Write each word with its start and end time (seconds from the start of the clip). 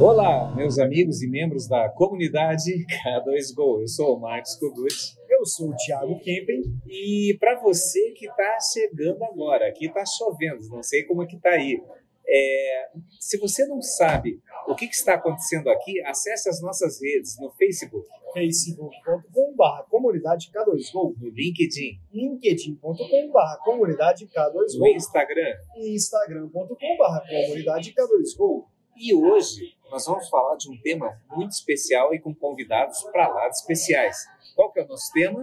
Olá, 0.00 0.50
meus 0.56 0.78
amigos 0.78 1.20
e 1.20 1.28
membros 1.28 1.68
da 1.68 1.90
comunidade 1.90 2.86
K2Go. 2.86 3.82
Eu 3.82 3.86
sou 3.86 4.16
o 4.16 4.18
Marcos 4.18 4.56
Kogut. 4.56 4.94
Eu 5.28 5.44
sou 5.44 5.68
o 5.68 5.76
Thiago 5.76 6.18
Kempen. 6.20 6.62
E 6.86 7.36
para 7.38 7.60
você 7.60 8.12
que 8.12 8.26
está 8.26 8.58
chegando 8.60 9.22
agora, 9.22 9.68
aqui 9.68 9.88
está 9.88 10.02
chovendo, 10.06 10.66
não 10.70 10.82
sei 10.82 11.02
como 11.04 11.22
é 11.22 11.26
que 11.26 11.36
está 11.36 11.50
aí. 11.50 11.78
É, 12.26 12.88
se 13.18 13.36
você 13.36 13.66
não 13.66 13.82
sabe 13.82 14.40
o 14.66 14.74
que, 14.74 14.86
que, 14.86 14.94
está 14.94 15.16
acontecendo 15.16 15.68
aqui, 15.68 16.00
acesse 16.06 16.48
as 16.48 16.62
nossas 16.62 16.98
redes 17.02 17.38
no 17.38 17.50
Facebook. 17.50 18.08
facebook.com.br 18.32 19.90
comunidade 19.90 20.50
K2Go. 20.50 21.14
No 21.20 21.28
LinkedIn. 21.28 22.00
linkedin.com.br 22.10 23.64
comunidade 23.64 24.26
K2Go. 24.26 24.78
No 24.78 24.86
Instagram. 24.86 25.56
instagram.com.br 25.76 27.28
comunidade 27.28 27.92
K2Go. 27.92 28.69
E 29.02 29.14
hoje 29.14 29.78
nós 29.90 30.04
vamos 30.04 30.28
falar 30.28 30.56
de 30.56 30.70
um 30.70 30.78
tema 30.82 31.18
muito 31.30 31.52
especial 31.52 32.12
e 32.12 32.20
com 32.20 32.34
convidados 32.34 33.02
para 33.04 33.28
lá 33.28 33.48
de 33.48 33.56
especiais. 33.56 34.14
Qual 34.54 34.70
que 34.70 34.78
é 34.78 34.84
o 34.84 34.88
nosso 34.88 35.10
tema? 35.14 35.42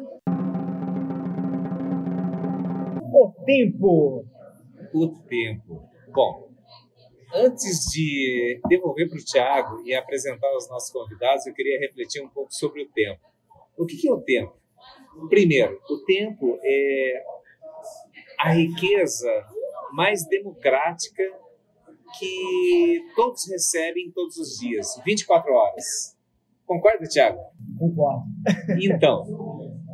O 3.12 3.34
tempo. 3.44 4.24
O 4.94 5.08
tempo. 5.28 5.90
Bom, 6.10 6.52
antes 7.34 7.90
de 7.92 8.62
devolver 8.70 9.10
para 9.10 9.18
o 9.18 9.26
Tiago 9.26 9.82
e 9.84 9.96
apresentar 9.96 10.56
os 10.56 10.70
nossos 10.70 10.92
convidados, 10.92 11.48
eu 11.48 11.54
queria 11.56 11.80
refletir 11.80 12.24
um 12.24 12.30
pouco 12.30 12.54
sobre 12.54 12.84
o 12.84 12.90
tempo. 12.92 13.26
O 13.76 13.88
que 13.88 14.08
é 14.08 14.12
o 14.12 14.22
tempo? 14.22 14.56
Primeiro, 15.30 15.82
o 15.90 16.06
tempo 16.06 16.60
é 16.62 17.24
a 18.38 18.52
riqueza 18.52 19.32
mais 19.94 20.28
democrática 20.28 21.24
que 22.18 23.02
todos 23.16 23.48
recebem 23.50 24.12
todos 24.12 24.38
os 24.38 24.58
dias, 24.60 25.00
24 25.06 25.52
horas. 25.54 26.18
Concorda, 26.66 27.08
Tiago? 27.08 27.40
Concordo. 27.80 28.26
Então, 28.82 29.26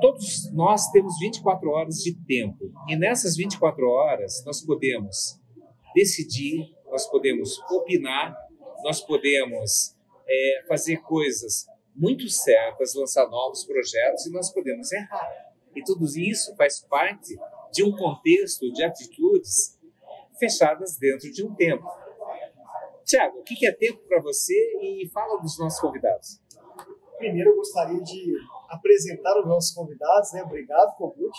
todos 0.02 0.52
nós 0.52 0.89
temos 0.91 1.17
24 1.19 1.69
horas 1.69 1.95
de 1.97 2.16
tempo. 2.25 2.72
E 2.88 2.95
nessas 2.95 3.36
24 3.36 3.88
horas, 3.88 4.44
nós 4.45 4.61
podemos 4.61 5.39
decidir, 5.94 6.73
nós 6.89 7.08
podemos 7.08 7.59
opinar, 7.72 8.36
nós 8.84 9.02
podemos 9.02 9.95
é, 10.28 10.66
fazer 10.67 10.97
coisas 10.97 11.67
muito 11.95 12.28
certas, 12.28 12.95
lançar 12.95 13.30
novos 13.30 13.64
projetos 13.64 14.25
e 14.25 14.31
nós 14.31 14.52
podemos 14.52 14.91
errar. 14.91 15.53
E 15.75 15.84
tudo 15.84 16.06
isso 16.06 16.56
faz 16.56 16.80
parte 16.81 17.36
de 17.72 17.84
um 17.84 17.95
contexto 17.95 18.72
de 18.72 18.84
atitudes 18.84 19.80
fechadas 20.39 20.97
dentro 20.97 21.31
de 21.31 21.44
um 21.44 21.53
tempo. 21.56 21.88
Tiago, 23.14 23.42
o 23.42 23.44
que 23.44 23.67
é 23.67 23.72
tempo 23.72 24.00
para 24.08 24.19
você 24.23 24.56
e 24.81 25.08
fala 25.14 25.39
dos 25.39 25.59
nossos 25.59 25.80
convidados. 25.80 26.42
Primeiro, 27.19 27.52
eu 27.52 27.56
gostaria 27.58 28.02
de 28.02 28.33
apresentar 28.67 29.39
os 29.39 29.45
nossos 29.45 29.72
convidados, 29.72 30.33
né? 30.33 30.42
Obrigado, 30.42 30.95
Kogut. 30.97 31.38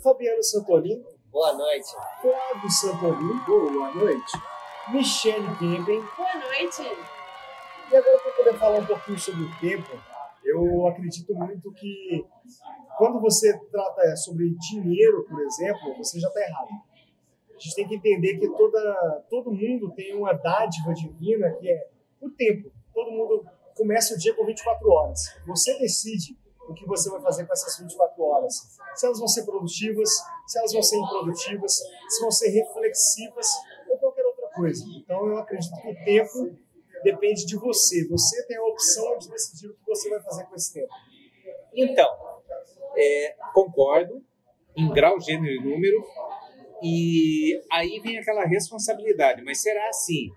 Fabiano 0.00 0.40
Santolin. 0.44 1.04
Boa 1.32 1.54
noite. 1.54 1.90
Flávio 2.20 2.70
Santolin. 2.70 3.36
Boa 3.44 3.94
noite. 3.96 4.32
Michele 4.92 5.48
Kempen. 5.58 6.04
Boa 6.16 6.34
noite. 6.36 6.82
E 7.90 7.96
agora, 7.96 8.18
para 8.20 8.32
poder 8.32 8.58
falar 8.58 8.78
um 8.78 8.86
pouquinho 8.86 9.18
sobre 9.18 9.42
o 9.42 9.58
tempo, 9.58 9.90
eu 10.44 10.86
acredito 10.86 11.34
muito 11.34 11.72
que 11.72 12.24
quando 12.96 13.20
você 13.20 13.58
trata 13.72 14.14
sobre 14.14 14.54
dinheiro, 14.70 15.26
por 15.28 15.40
exemplo, 15.40 15.96
você 15.96 16.20
já 16.20 16.28
está 16.28 16.40
errado 16.42 16.91
a 17.62 17.64
gente 17.64 17.74
tem 17.76 17.88
que 17.88 17.94
entender 17.96 18.38
que 18.38 18.48
toda, 18.48 19.24
todo 19.30 19.52
mundo 19.52 19.92
tem 19.94 20.14
uma 20.16 20.32
dádiva 20.32 20.92
divina 20.92 21.52
que 21.52 21.70
é 21.70 21.88
o 22.20 22.28
tempo. 22.30 22.72
Todo 22.92 23.10
mundo 23.10 23.44
começa 23.76 24.14
o 24.14 24.18
dia 24.18 24.34
com 24.34 24.44
24 24.44 24.90
horas. 24.90 25.20
Você 25.46 25.78
decide 25.78 26.36
o 26.68 26.74
que 26.74 26.84
você 26.86 27.08
vai 27.10 27.20
fazer 27.20 27.46
com 27.46 27.52
essas 27.52 27.78
24 27.78 28.22
horas. 28.22 28.54
Se 28.94 29.06
elas 29.06 29.18
vão 29.18 29.28
ser 29.28 29.44
produtivas, 29.44 30.10
se 30.46 30.58
elas 30.58 30.72
vão 30.72 30.82
ser 30.82 30.98
improdutivas, 30.98 31.72
se 32.08 32.20
vão 32.20 32.30
ser 32.30 32.50
reflexivas 32.50 33.46
ou 33.88 33.98
qualquer 33.98 34.24
outra 34.26 34.48
coisa. 34.48 34.84
Então 34.96 35.26
eu 35.28 35.38
acredito 35.38 35.74
que 35.80 35.88
o 35.88 36.04
tempo 36.04 36.56
depende 37.04 37.46
de 37.46 37.56
você. 37.56 38.06
Você 38.08 38.44
tem 38.46 38.56
a 38.56 38.64
opção 38.64 39.18
de 39.18 39.28
decidir 39.28 39.68
o 39.68 39.74
que 39.74 39.86
você 39.86 40.10
vai 40.10 40.20
fazer 40.20 40.44
com 40.46 40.54
esse 40.56 40.72
tempo. 40.72 40.92
Então, 41.74 42.10
é, 42.96 43.36
concordo 43.54 44.22
em 44.76 44.92
grau, 44.92 45.20
gênero 45.20 45.52
e 45.52 45.60
número. 45.60 46.02
E 46.82 47.62
aí 47.70 48.00
vem 48.00 48.18
aquela 48.18 48.44
responsabilidade, 48.44 49.42
mas 49.42 49.62
será 49.62 49.88
assim? 49.88 50.30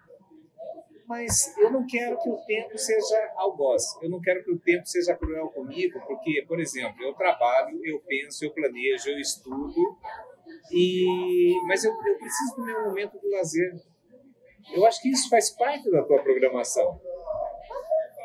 Mas 1.07 1.55
eu 1.57 1.71
não 1.71 1.85
quero 1.85 2.19
que 2.19 2.29
o 2.29 2.37
tempo 2.45 2.77
seja 2.77 3.33
algoz, 3.35 3.83
eu 4.01 4.09
não 4.09 4.19
quero 4.19 4.43
que 4.43 4.51
o 4.51 4.59
tempo 4.59 4.85
seja 4.85 5.15
cruel 5.15 5.49
comigo, 5.49 5.99
porque, 6.07 6.43
por 6.47 6.59
exemplo, 6.59 7.03
eu 7.03 7.13
trabalho, 7.13 7.79
eu 7.83 7.99
penso, 7.99 8.43
eu 8.43 8.51
planejo, 8.51 9.09
eu 9.09 9.19
estudo, 9.19 9.97
e 10.71 11.53
mas 11.67 11.83
eu, 11.83 11.91
eu 11.91 12.17
preciso 12.17 12.55
do 12.55 12.65
meu 12.65 12.83
momento 12.85 13.19
do 13.19 13.29
lazer. 13.29 13.71
Eu 14.73 14.85
acho 14.85 14.99
que 15.01 15.09
isso 15.09 15.29
faz 15.29 15.51
parte 15.51 15.89
da 15.91 16.03
tua 16.03 16.23
programação. 16.23 16.99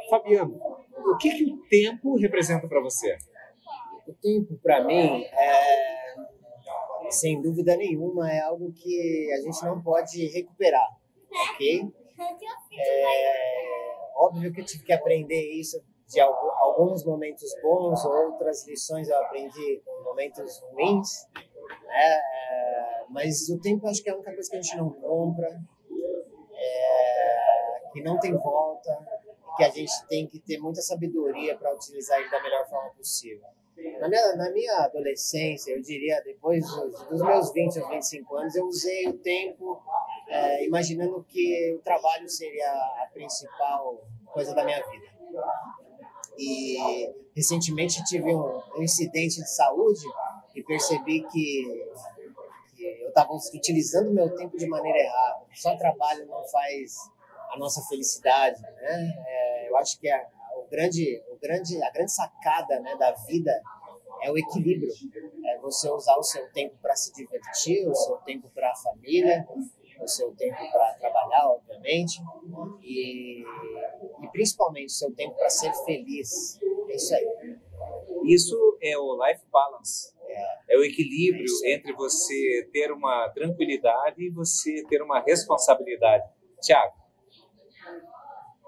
Fabiano, 0.08 0.58
o 0.96 1.16
que, 1.18 1.30
que 1.30 1.52
o 1.52 1.58
tempo 1.68 2.16
representa 2.16 2.66
para 2.66 2.80
você? 2.80 3.16
O 4.06 4.12
tempo, 4.14 4.58
para 4.62 4.84
mim, 4.84 5.22
é 5.22 5.99
sem 7.10 7.40
dúvida 7.40 7.76
nenhuma, 7.76 8.30
é 8.30 8.40
algo 8.40 8.72
que 8.72 9.32
a 9.32 9.40
gente 9.40 9.64
não 9.64 9.82
pode 9.82 10.26
recuperar, 10.28 10.88
ok? 11.52 11.92
É 12.72 13.90
óbvio 14.16 14.52
que 14.52 14.60
eu 14.60 14.64
tive 14.64 14.84
que 14.84 14.92
aprender 14.92 15.52
isso 15.52 15.82
de 16.06 16.20
alguns 16.20 17.04
momentos 17.04 17.50
bons, 17.62 18.04
outras 18.04 18.66
lições 18.66 19.08
eu 19.08 19.16
aprendi 19.18 19.80
com 19.84 20.04
momentos 20.04 20.60
ruins, 20.72 21.26
né? 21.86 22.20
Mas 23.10 23.48
o 23.48 23.60
tempo 23.60 23.86
acho 23.86 24.02
que 24.02 24.10
é 24.10 24.12
a 24.12 24.16
única 24.16 24.32
coisa 24.32 24.50
que 24.50 24.56
a 24.56 24.60
gente 24.62 24.76
não 24.76 24.90
compra, 24.90 25.48
é, 26.54 27.90
que 27.92 28.02
não 28.02 28.18
tem 28.18 28.36
volta, 28.36 28.90
que 29.60 29.64
a 29.64 29.70
gente 29.70 29.92
tem 30.08 30.26
que 30.26 30.38
ter 30.40 30.58
muita 30.58 30.80
sabedoria 30.80 31.54
para 31.56 31.74
utilizar 31.74 32.18
ele 32.18 32.30
da 32.30 32.42
melhor 32.42 32.66
forma 32.66 32.90
possível. 32.90 33.46
Na 34.00 34.08
minha, 34.08 34.36
na 34.36 34.50
minha 34.50 34.74
adolescência, 34.84 35.72
eu 35.72 35.82
diria, 35.82 36.22
depois 36.22 36.64
dos, 36.66 37.04
dos 37.08 37.22
meus 37.22 37.52
20 37.52 37.78
aos 37.78 37.88
25 37.88 38.36
anos, 38.36 38.54
eu 38.54 38.66
usei 38.66 39.08
o 39.08 39.18
tempo 39.18 39.82
é, 40.28 40.66
imaginando 40.66 41.24
que 41.28 41.74
o 41.74 41.82
trabalho 41.82 42.28
seria 42.28 42.70
a 42.70 43.08
principal 43.12 44.02
coisa 44.32 44.54
da 44.54 44.64
minha 44.64 44.82
vida. 44.90 45.06
E 46.38 47.12
recentemente 47.36 48.02
tive 48.04 48.34
um, 48.34 48.62
incidente 48.78 49.36
de 49.42 49.50
saúde 49.50 50.06
e 50.54 50.62
percebi 50.62 51.22
que, 51.30 51.84
que 52.76 53.02
eu 53.02 53.08
estava 53.08 53.32
utilizando 53.32 54.10
meu 54.10 54.34
tempo 54.34 54.56
de 54.56 54.66
maneira 54.66 54.98
errada. 54.98 55.44
Só 55.54 55.76
trabalho 55.76 56.26
não 56.26 56.42
faz 56.44 56.96
a 57.52 57.58
nossa 57.58 57.82
felicidade, 57.88 58.60
né? 58.62 59.14
É, 59.26 59.39
eu 59.70 59.76
acho 59.76 59.98
que 59.98 60.10
a, 60.10 60.26
o 60.56 60.68
grande, 60.68 61.22
o 61.30 61.36
grande, 61.38 61.82
a 61.82 61.90
grande 61.90 62.12
sacada 62.12 62.80
né, 62.80 62.96
da 62.96 63.12
vida 63.12 63.52
é 64.22 64.30
o 64.30 64.36
equilíbrio. 64.36 64.90
É 65.46 65.58
você 65.58 65.88
usar 65.90 66.16
o 66.16 66.22
seu 66.22 66.50
tempo 66.52 66.76
para 66.82 66.94
se 66.94 67.12
divertir, 67.14 67.88
o 67.88 67.94
seu 67.94 68.16
tempo 68.18 68.50
para 68.54 68.70
a 68.70 68.76
família, 68.76 69.46
o 70.00 70.08
seu 70.08 70.34
tempo 70.34 70.56
para 70.56 70.94
trabalhar, 70.94 71.48
obviamente, 71.48 72.20
e, 72.82 73.42
e 74.22 74.28
principalmente 74.32 74.86
o 74.86 74.94
seu 74.94 75.14
tempo 75.14 75.34
para 75.36 75.48
ser 75.48 75.72
feliz. 75.84 76.58
É 76.88 76.94
isso 76.94 77.14
aí. 77.14 77.58
Isso 78.24 78.78
é 78.82 78.98
o 78.98 79.26
life 79.26 79.44
balance. 79.50 80.14
É, 80.26 80.74
é 80.74 80.78
o 80.78 80.84
equilíbrio 80.84 81.44
é 81.64 81.74
entre 81.74 81.92
você 81.92 82.68
ter 82.72 82.92
uma 82.92 83.28
tranquilidade 83.30 84.22
e 84.22 84.30
você 84.30 84.84
ter 84.88 85.02
uma 85.02 85.20
responsabilidade. 85.20 86.24
Tiago. 86.60 86.99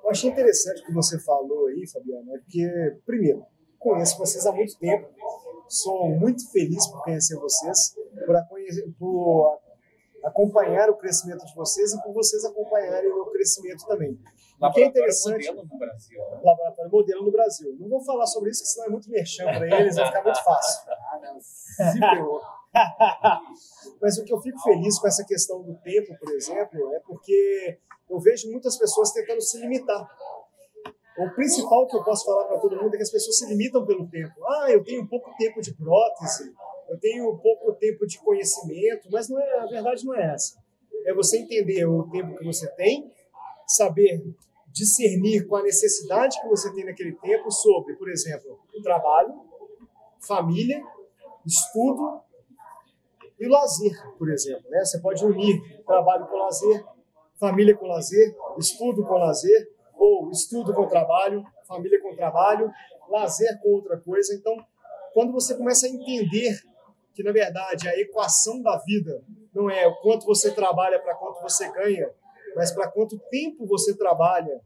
Eu 0.02 0.10
achei 0.10 0.30
interessante 0.30 0.82
o 0.82 0.86
que 0.86 0.92
você 0.92 1.18
falou 1.20 1.66
aí, 1.68 1.86
Fabiana, 1.86 2.34
é 2.34 2.38
porque, 2.38 3.00
primeiro, 3.06 3.44
conheço 3.78 4.18
vocês 4.18 4.44
há 4.46 4.52
muito 4.52 4.78
tempo, 4.78 5.08
sou 5.68 6.08
muito 6.08 6.50
feliz 6.50 6.86
por 6.88 7.02
conhecer 7.04 7.36
vocês, 7.36 7.94
por, 8.26 8.36
por 8.98 9.60
acompanhar 10.24 10.90
o 10.90 10.96
crescimento 10.96 11.44
de 11.44 11.54
vocês 11.54 11.92
e 11.92 12.02
por 12.02 12.12
vocês 12.12 12.44
acompanharem 12.44 13.10
o 13.10 13.14
meu 13.16 13.26
crescimento 13.26 13.86
também. 13.86 14.18
O 14.60 14.70
que 14.70 14.82
é 14.82 14.86
interessante. 14.86 15.48
Modelo 15.48 15.68
no 15.72 15.78
Brasil. 15.78 16.18
Né? 16.18 16.40
Laboratório 16.44 16.92
modelo 16.92 17.24
no 17.24 17.32
Brasil. 17.32 17.76
Não 17.80 17.88
vou 17.88 18.04
falar 18.04 18.26
sobre 18.26 18.50
isso, 18.50 18.64
senão 18.64 18.86
é 18.86 18.90
muito 18.90 19.10
merchan 19.10 19.44
para 19.44 19.80
eles, 19.80 19.96
vai 19.96 20.06
ficar 20.06 20.22
muito 20.22 20.44
fácil. 20.44 20.82
ah, 20.90 21.20
não. 21.20 21.40
Se 21.40 21.98
Mas 24.00 24.18
o 24.18 24.24
que 24.24 24.32
eu 24.32 24.40
fico 24.40 24.58
feliz 24.62 24.98
com 24.98 25.08
essa 25.08 25.24
questão 25.24 25.62
do 25.62 25.74
tempo, 25.78 26.16
por 26.18 26.32
exemplo, 26.32 26.94
é 26.94 27.00
porque 27.00 27.78
eu 28.12 28.20
vejo 28.20 28.50
muitas 28.50 28.76
pessoas 28.76 29.10
tentando 29.10 29.40
se 29.40 29.58
limitar. 29.58 30.06
O 31.18 31.30
principal 31.34 31.86
que 31.86 31.96
eu 31.96 32.04
posso 32.04 32.24
falar 32.24 32.44
para 32.44 32.58
todo 32.58 32.76
mundo 32.76 32.94
é 32.94 32.96
que 32.96 33.02
as 33.02 33.10
pessoas 33.10 33.38
se 33.38 33.46
limitam 33.46 33.84
pelo 33.84 34.06
tempo. 34.08 34.32
Ah, 34.46 34.70
eu 34.70 34.84
tenho 34.84 35.06
pouco 35.08 35.34
tempo 35.38 35.60
de 35.60 35.74
prótese, 35.74 36.52
eu 36.88 36.98
tenho 36.98 37.36
pouco 37.38 37.72
tempo 37.74 38.06
de 38.06 38.18
conhecimento, 38.18 39.08
mas 39.10 39.28
não 39.28 39.38
é, 39.40 39.58
a 39.60 39.66
verdade 39.66 40.04
não 40.04 40.14
é 40.14 40.34
essa. 40.34 40.62
É 41.06 41.14
você 41.14 41.38
entender 41.38 41.86
o 41.86 42.08
tempo 42.10 42.36
que 42.36 42.44
você 42.44 42.70
tem, 42.74 43.10
saber 43.66 44.22
discernir 44.68 45.46
com 45.46 45.56
a 45.56 45.62
necessidade 45.62 46.40
que 46.40 46.48
você 46.48 46.72
tem 46.74 46.84
naquele 46.84 47.12
tempo 47.12 47.50
sobre, 47.50 47.94
por 47.96 48.10
exemplo, 48.10 48.58
trabalho, 48.82 49.34
família, 50.20 50.82
estudo 51.44 52.20
e 53.38 53.46
lazer, 53.46 54.16
por 54.18 54.30
exemplo. 54.30 54.70
Né? 54.70 54.84
Você 54.84 54.98
pode 55.00 55.24
unir 55.24 55.82
trabalho 55.84 56.26
com 56.26 56.36
lazer, 56.36 56.84
família 57.42 57.76
com 57.76 57.88
lazer, 57.88 58.32
estudo 58.56 59.04
com 59.04 59.14
lazer, 59.14 59.68
ou 59.96 60.30
estudo 60.30 60.72
com 60.72 60.86
trabalho, 60.86 61.44
família 61.66 62.00
com 62.00 62.14
trabalho, 62.14 62.70
lazer 63.08 63.60
com 63.60 63.70
outra 63.70 63.98
coisa. 63.98 64.32
Então, 64.32 64.56
quando 65.12 65.32
você 65.32 65.56
começa 65.56 65.86
a 65.86 65.88
entender 65.88 66.56
que, 67.12 67.24
na 67.24 67.32
verdade, 67.32 67.88
a 67.88 67.98
equação 67.98 68.62
da 68.62 68.78
vida 68.78 69.24
não 69.52 69.68
é 69.68 69.84
o 69.88 69.96
quanto 69.96 70.24
você 70.24 70.54
trabalha 70.54 71.00
para 71.00 71.16
quanto 71.16 71.42
você 71.42 71.68
ganha, 71.72 72.08
mas 72.54 72.70
para 72.70 72.88
quanto 72.88 73.18
tempo 73.28 73.66
você 73.66 73.96
trabalha, 73.96 74.60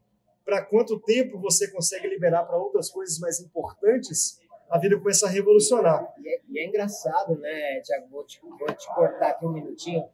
para 0.44 0.62
quanto 0.62 1.00
tempo 1.00 1.40
você 1.40 1.70
consegue 1.70 2.06
liberar 2.06 2.44
para 2.44 2.58
outras 2.58 2.90
coisas 2.90 3.18
mais 3.18 3.40
importantes, 3.40 4.38
a 4.68 4.78
vida 4.78 4.98
começa 4.98 5.26
a 5.26 5.30
revolucionar. 5.30 6.12
E 6.18 6.28
é, 6.28 6.40
e 6.46 6.58
é 6.58 6.66
engraçado, 6.66 7.38
né, 7.38 7.80
Tiago? 7.80 8.06
Vou 8.10 8.26
vou 8.58 8.68
te 8.68 8.94
cortar 8.94 9.30
aqui 9.30 9.46
um 9.46 9.52
minutinho. 9.52 10.04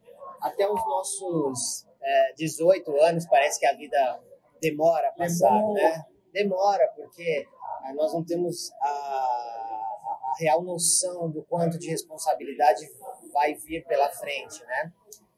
Até 0.41 0.69
os 0.69 0.79
nossos 0.85 1.85
é, 2.03 2.33
18 2.33 2.95
anos, 3.01 3.25
parece 3.27 3.59
que 3.59 3.65
a 3.65 3.73
vida 3.73 4.19
demora 4.61 5.09
a 5.09 5.11
passar, 5.11 5.49
demora. 5.49 5.81
né? 5.81 6.05
Demora, 6.33 6.87
porque 6.95 7.45
ah, 7.83 7.93
nós 7.93 8.13
não 8.13 8.23
temos 8.23 8.71
a, 8.81 8.87
a 8.87 10.35
real 10.39 10.63
noção 10.63 11.29
do 11.29 11.43
quanto 11.43 11.77
de 11.77 11.89
responsabilidade 11.89 12.87
vai 13.31 13.53
vir 13.53 13.85
pela 13.85 14.09
frente, 14.09 14.63
né? 14.65 14.91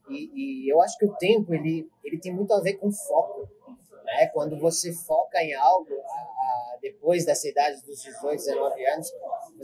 E, 0.09 0.65
e, 0.65 0.71
eu 0.71 0.81
acho 0.81 0.97
que 0.97 1.05
o 1.05 1.15
tempo 1.15 1.53
ele, 1.53 1.89
ele 2.03 2.19
tem 2.19 2.33
muito 2.33 2.53
a 2.53 2.61
ver 2.61 2.75
com 2.75 2.91
foco. 2.91 3.49
Né? 4.03 4.27
Quando 4.27 4.59
você 4.59 4.93
foca 4.93 5.41
em 5.41 5.53
algo, 5.55 5.91
a, 5.91 6.75
a, 6.75 6.77
depois 6.79 7.25
dessa 7.25 7.47
idade 7.47 7.81
dos 7.83 8.03
18, 8.03 8.37
19 8.37 8.85
anos, 8.85 9.11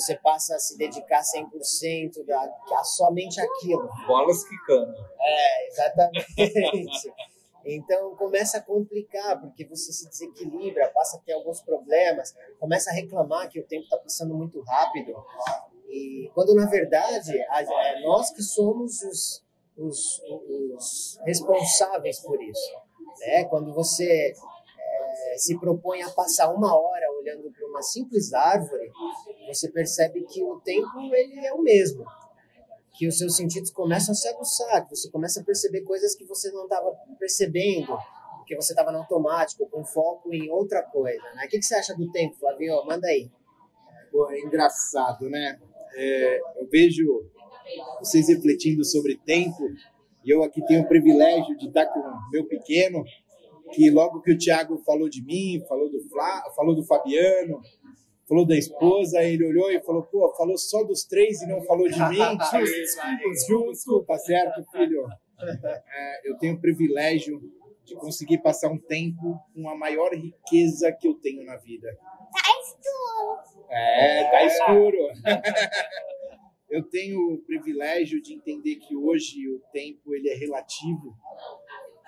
você 0.01 0.15
passa 0.15 0.55
a 0.55 0.59
se 0.59 0.77
dedicar 0.77 1.21
100% 1.21 2.25
da, 2.25 2.41
a 2.41 2.83
somente 2.83 3.39
aquilo. 3.39 3.89
Bolas 4.07 4.43
quicando. 4.43 4.93
É, 5.19 5.67
exatamente. 5.67 7.13
Então 7.63 8.15
começa 8.15 8.57
a 8.57 8.61
complicar, 8.61 9.39
porque 9.39 9.65
você 9.65 9.91
se 9.93 10.09
desequilibra, 10.09 10.89
passa 10.89 11.17
a 11.17 11.19
ter 11.19 11.33
alguns 11.33 11.61
problemas, 11.61 12.35
começa 12.59 12.89
a 12.89 12.93
reclamar 12.93 13.49
que 13.49 13.59
o 13.59 13.67
tempo 13.67 13.83
está 13.83 13.97
passando 13.97 14.33
muito 14.33 14.61
rápido. 14.61 15.13
E 15.87 16.31
quando 16.33 16.55
na 16.55 16.65
verdade 16.65 17.37
é 17.37 18.01
nós 18.01 18.31
que 18.31 18.41
somos 18.41 19.01
os, 19.03 19.43
os, 19.77 20.21
os 20.23 21.19
responsáveis 21.23 22.19
por 22.21 22.41
isso. 22.41 22.73
Né? 23.19 23.43
Quando 23.45 23.73
você 23.73 24.33
é, 24.79 25.37
se 25.37 25.59
propõe 25.59 26.01
a 26.01 26.09
passar 26.09 26.49
uma 26.51 26.75
hora 26.75 27.11
olhando 27.19 27.51
para 27.51 27.67
uma 27.67 27.81
simples 27.81 28.33
árvore, 28.33 28.91
você 29.53 29.69
percebe 29.69 30.23
que 30.23 30.43
o 30.43 30.59
tempo 30.59 30.99
ele 31.13 31.45
é 31.45 31.53
o 31.53 31.61
mesmo. 31.61 32.05
Que 32.97 33.07
os 33.07 33.17
seus 33.17 33.35
sentidos 33.35 33.71
começam 33.71 34.11
a 34.11 34.15
se 34.15 34.27
aguçar, 34.27 34.87
que 34.87 34.95
você 34.95 35.09
começa 35.09 35.41
a 35.41 35.43
perceber 35.43 35.81
coisas 35.81 36.15
que 36.15 36.25
você 36.25 36.51
não 36.51 36.63
estava 36.63 36.91
percebendo, 37.17 37.97
porque 38.37 38.55
você 38.55 38.73
estava 38.73 38.91
no 38.91 38.99
automático, 38.99 39.67
com 39.67 39.83
foco 39.83 40.33
em 40.33 40.49
outra 40.49 40.83
coisa. 40.83 41.23
Né? 41.35 41.45
O 41.45 41.49
que, 41.49 41.57
que 41.57 41.65
você 41.65 41.75
acha 41.75 41.95
do 41.95 42.11
tempo, 42.11 42.35
Flavio? 42.37 42.85
Manda 42.85 43.07
aí. 43.07 43.29
Pô, 44.11 44.29
é 44.29 44.39
engraçado, 44.39 45.29
né? 45.29 45.59
É, 45.95 46.39
eu 46.57 46.67
vejo 46.69 47.25
vocês 47.99 48.27
refletindo 48.27 48.83
sobre 48.83 49.17
tempo, 49.25 49.63
e 50.23 50.29
eu 50.29 50.43
aqui 50.43 50.63
tenho 50.65 50.83
o 50.83 50.87
privilégio 50.87 51.57
de 51.57 51.67
estar 51.67 51.85
com 51.87 52.01
meu 52.31 52.45
pequeno, 52.45 53.03
que 53.71 53.89
logo 53.89 54.21
que 54.21 54.31
o 54.31 54.37
Thiago 54.37 54.77
falou 54.85 55.09
de 55.09 55.23
mim, 55.23 55.63
falou 55.67 55.89
do, 55.89 56.01
Flá, 56.09 56.43
falou 56.55 56.75
do 56.75 56.83
Fabiano, 56.83 57.61
falou 58.31 58.45
da 58.45 58.57
esposa, 58.57 59.21
ele 59.21 59.45
olhou 59.45 59.69
e 59.69 59.81
falou, 59.81 60.03
pô, 60.03 60.33
falou 60.37 60.57
só 60.57 60.85
dos 60.85 61.03
três 61.03 61.41
e 61.41 61.47
não 61.47 61.61
falou 61.63 61.89
de 61.89 61.99
mim. 61.99 62.17
Justo, 63.45 64.05
tá 64.05 64.17
certo, 64.17 64.63
filho? 64.71 65.05
É, 65.37 66.29
eu 66.29 66.37
tenho 66.37 66.55
o 66.55 66.61
privilégio 66.61 67.41
de 67.83 67.93
conseguir 67.95 68.37
passar 68.37 68.71
um 68.71 68.77
tempo 68.77 69.37
com 69.53 69.67
a 69.67 69.75
maior 69.75 70.13
riqueza 70.13 70.93
que 70.93 71.09
eu 71.09 71.15
tenho 71.15 71.43
na 71.43 71.57
vida. 71.57 71.89
Tá 72.31 72.51
escuro. 72.61 73.67
É, 73.69 74.23
tá 74.31 74.45
escuro. 74.45 74.97
eu 76.69 76.83
tenho 76.83 77.33
o 77.33 77.37
privilégio 77.39 78.21
de 78.21 78.33
entender 78.33 78.77
que 78.77 78.95
hoje 78.95 79.49
o 79.49 79.59
tempo 79.73 80.15
ele 80.15 80.29
é 80.29 80.35
relativo, 80.35 81.17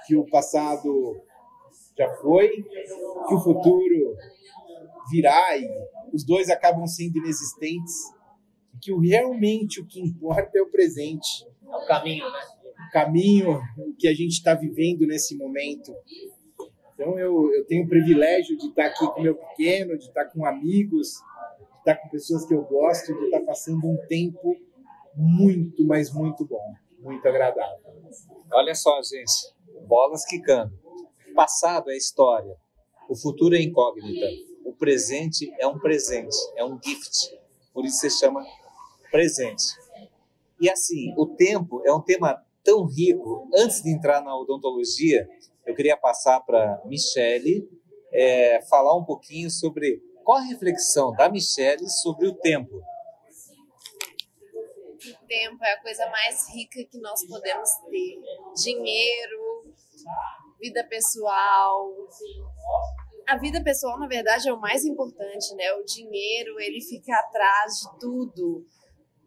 que 0.07 0.15
o 0.15 0.25
passado 0.27 1.21
já 1.97 2.09
foi, 2.15 2.49
que 3.27 3.33
o 3.33 3.39
futuro 3.39 4.15
virá 5.09 5.57
e 5.57 5.67
os 6.13 6.23
dois 6.23 6.50
acabam 6.50 6.85
sendo 6.85 7.17
inexistentes, 7.17 7.95
que 8.81 8.91
o, 8.91 9.00
realmente 9.00 9.81
o 9.81 9.85
que 9.85 10.00
importa 10.00 10.51
é 10.57 10.61
o 10.61 10.69
presente. 10.69 11.47
É 11.67 11.75
o 11.75 11.85
caminho, 11.85 12.25
né? 12.29 12.39
O 12.88 12.91
caminho 12.91 13.61
que 13.97 14.07
a 14.07 14.13
gente 14.13 14.33
está 14.33 14.53
vivendo 14.53 15.07
nesse 15.07 15.35
momento. 15.35 15.95
Então 16.94 17.17
eu, 17.17 17.51
eu 17.53 17.65
tenho 17.65 17.85
o 17.85 17.89
privilégio 17.89 18.57
de 18.57 18.67
estar 18.67 18.85
aqui 18.85 19.07
com 19.07 19.21
meu 19.21 19.35
pequeno, 19.35 19.97
de 19.97 20.05
estar 20.05 20.25
com 20.25 20.45
amigos, 20.45 21.13
de 21.59 21.79
estar 21.79 21.95
com 21.95 22.09
pessoas 22.09 22.45
que 22.45 22.53
eu 22.53 22.61
gosto, 22.63 23.13
de 23.17 23.25
estar 23.25 23.41
passando 23.41 23.88
um 23.88 23.97
tempo 24.07 24.56
muito, 25.15 25.85
mas 25.85 26.13
muito 26.13 26.45
bom, 26.45 26.73
muito 26.99 27.27
agradável. 27.27 27.79
Olha 28.51 28.75
só, 28.75 29.01
gente, 29.01 29.53
bolas 29.88 30.25
quicando. 30.25 30.73
O 31.31 31.33
passado 31.33 31.89
é 31.89 31.97
história, 31.97 32.56
o 33.09 33.15
futuro 33.15 33.56
é 33.56 33.61
incógnita, 33.61 34.27
o 34.65 34.74
presente 34.74 35.54
é 35.60 35.68
um 35.68 35.80
presente, 35.80 36.36
é 36.56 36.63
um 36.63 36.80
gift, 36.81 37.38
por 37.74 37.86
isso 37.86 38.00
se 38.00 38.10
chama 38.10 38.45
presente. 39.12 39.63
E 40.60 40.69
assim, 40.69 41.13
o 41.18 41.25
tempo 41.27 41.81
é 41.86 41.94
um 41.94 42.01
tema 42.01 42.44
tão 42.63 42.86
rico. 42.86 43.50
Antes 43.54 43.81
de 43.83 43.92
entrar 43.92 44.21
na 44.21 44.36
odontologia, 44.36 45.27
eu 45.65 45.75
queria 45.75 45.98
passar 45.98 46.39
para 46.42 46.81
Michele 46.86 47.69
é, 48.12 48.62
falar 48.69 48.95
um 48.95 49.04
pouquinho 49.04 49.50
sobre 49.50 50.01
qual 50.24 50.38
a 50.38 50.42
reflexão 50.42 51.12
da 51.12 51.30
Michele 51.30 51.88
sobre 51.89 52.27
o 52.27 52.36
tempo. 52.36 52.75
O 55.06 55.27
tempo 55.27 55.66
é 55.66 55.74
a 55.74 55.81
coisa 55.81 56.09
mais 56.09 56.48
rica 56.54 56.83
que 56.86 56.98
nós 57.00 57.25
podemos 57.27 57.69
ter. 57.89 58.21
Dinheiro, 58.56 59.66
vida 60.59 60.83
pessoal. 60.85 61.92
A 63.27 63.37
vida 63.37 63.63
pessoal, 63.63 63.99
na 63.99 64.07
verdade, 64.07 64.49
é 64.49 64.53
o 64.53 64.59
mais 64.59 64.83
importante, 64.83 65.56
né? 65.56 65.71
O 65.73 65.83
dinheiro, 65.83 66.59
ele 66.59 66.81
fica 66.81 67.15
atrás 67.15 67.73
de 67.80 67.99
tudo. 67.99 68.65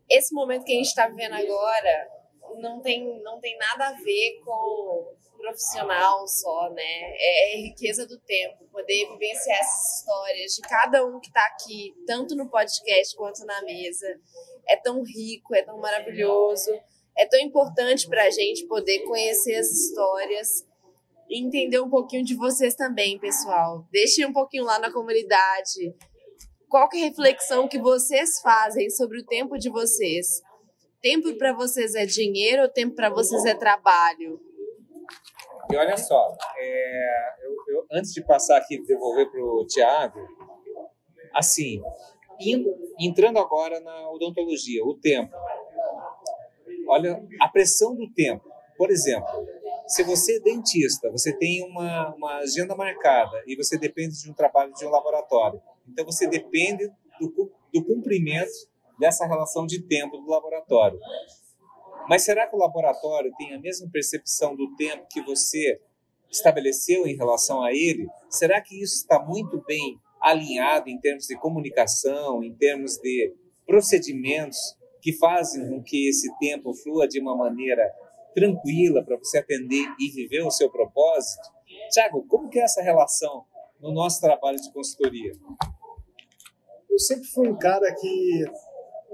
Esse 0.09 0.35
momento 0.35 0.65
que 0.65 0.73
a 0.73 0.77
gente 0.77 0.87
está 0.87 1.09
vivendo 1.09 1.35
agora 1.35 2.09
não 2.59 2.81
tem, 2.81 3.23
não 3.23 3.41
tem 3.41 3.57
nada 3.59 3.89
a 3.89 3.93
ver 3.93 4.41
com 4.45 5.15
profissional 5.37 6.27
só, 6.27 6.71
né? 6.71 6.83
É, 6.83 7.55
é 7.55 7.61
riqueza 7.63 8.07
do 8.07 8.19
tempo, 8.21 8.65
poder 8.73 9.09
vivenciar 9.11 9.59
essas 9.61 9.99
histórias 9.99 10.53
de 10.55 10.63
cada 10.63 11.05
um 11.07 11.21
que 11.21 11.29
está 11.29 11.45
aqui, 11.47 11.95
tanto 12.07 12.35
no 12.35 12.49
podcast 12.49 13.15
quanto 13.17 13.45
na 13.45 13.63
mesa. 13.63 14.07
É 14.69 14.77
tão 14.77 15.03
rico, 15.03 15.55
é 15.55 15.63
tão 15.63 15.79
maravilhoso, 15.79 16.73
é 17.17 17.27
tão 17.27 17.39
importante 17.41 18.09
para 18.09 18.25
a 18.25 18.31
gente 18.31 18.67
poder 18.67 19.01
conhecer 19.05 19.57
as 19.57 19.71
histórias 19.71 20.67
e 21.29 21.45
entender 21.45 21.81
um 21.81 21.91
pouquinho 21.91 22.25
de 22.25 22.35
vocês 22.35 22.75
também, 22.75 23.19
pessoal. 23.19 23.87
Deixem 23.91 24.27
um 24.27 24.33
pouquinho 24.33 24.65
lá 24.65 24.79
na 24.79 24.93
comunidade. 24.93 25.95
Qual 26.69 26.89
que 26.89 26.99
é 26.99 27.03
a 27.03 27.09
reflexão 27.09 27.69
que 27.69 27.79
vocês 27.79 28.41
fazem 28.41 28.91
sobre 28.91 29.21
o 29.21 29.27
tempo 29.27 29.57
de 29.59 29.71
vocês? 29.71 30.43
Tempo 31.01 31.33
para 31.37 31.53
vocês 31.53 31.95
é 31.95 32.05
dinheiro 32.05 32.63
ou 32.63 32.69
tempo 32.69 32.95
para 32.95 33.11
vocês 33.11 33.45
é 33.45 33.55
trabalho? 33.55 34.41
E 35.71 35.77
olha 35.77 35.97
só, 35.97 36.37
é, 36.59 37.35
eu, 37.45 37.75
eu, 37.75 37.87
antes 37.93 38.13
de 38.13 38.25
passar 38.25 38.57
aqui 38.57 38.81
devolver 38.85 39.31
para 39.31 39.43
o 39.43 39.67
Tiago, 39.67 40.21
assim, 41.35 41.83
indo, 42.41 42.73
entrando 43.01 43.39
agora 43.39 43.81
na 43.81 44.11
odontologia, 44.11 44.85
o 44.85 44.95
tempo. 44.95 45.35
Olha, 46.89 47.21
a 47.41 47.49
pressão 47.49 47.95
do 47.97 48.09
tempo. 48.13 48.49
Por 48.77 48.91
exemplo, 48.91 49.29
se 49.87 50.03
você 50.03 50.37
é 50.37 50.41
dentista, 50.41 51.11
você 51.11 51.33
tem 51.37 51.63
uma, 51.63 52.15
uma 52.15 52.39
agenda 52.39 52.75
marcada 52.75 53.43
e 53.47 53.57
você 53.57 53.79
depende 53.79 54.21
de 54.21 54.31
um 54.31 54.35
trabalho 54.35 54.73
de 54.73 54.85
um 54.85 54.91
laboratório, 54.91 55.61
então 55.89 56.05
você 56.05 56.27
depende 56.27 56.89
do, 57.21 57.53
do 57.73 57.85
cumprimento 57.85 58.51
dessa 58.99 59.27
relação 59.27 59.67
de 59.67 59.83
tempo 59.83 60.17
do 60.19 60.29
laboratório. 60.29 60.99
Mas 62.09 62.23
será 62.23 62.47
que 62.47 62.55
o 62.55 62.59
laboratório 62.59 63.33
tem 63.37 63.55
a 63.55 63.61
mesma 63.61 63.89
percepção 63.91 64.55
do 64.55 64.75
tempo 64.77 65.07
que 65.11 65.21
você 65.23 65.81
estabeleceu 66.31 67.07
em 67.07 67.17
relação 67.17 67.63
a 67.63 67.73
ele? 67.73 68.07
Será 68.31 68.61
que 68.61 68.81
isso 68.81 68.97
está 68.97 69.19
muito 69.19 69.63
bem 69.67 69.99
alinhado 70.21 70.89
em 70.89 70.99
termos 70.99 71.27
de 71.27 71.37
comunicação, 71.37 72.43
em 72.43 72.55
termos 72.55 72.97
de 72.99 73.35
procedimentos 73.67 74.59
que 75.01 75.13
fazem 75.13 75.69
com 75.69 75.83
que 75.83 76.09
esse 76.09 76.29
tempo 76.39 76.75
flua 76.75 77.07
de 77.07 77.21
uma 77.21 77.37
maneira 77.37 77.83
tranquila 78.37 79.03
para 79.03 79.17
você 79.17 79.39
atender 79.39 79.87
e 79.99 80.11
viver 80.11 80.43
o 80.43 80.51
seu 80.51 80.71
propósito? 80.71 81.49
Tiago, 81.91 82.27
como 82.29 82.51
que 82.51 82.59
é 82.59 82.65
essa 82.65 82.83
relação 82.83 83.47
no 83.81 83.91
nosso 83.93 84.21
trabalho 84.21 84.61
de 84.61 84.71
consultoria? 84.73 85.33
Eu 86.91 86.99
sempre 86.99 87.27
fui 87.29 87.49
um 87.49 87.59
cara 87.59 87.95
que 87.95 88.45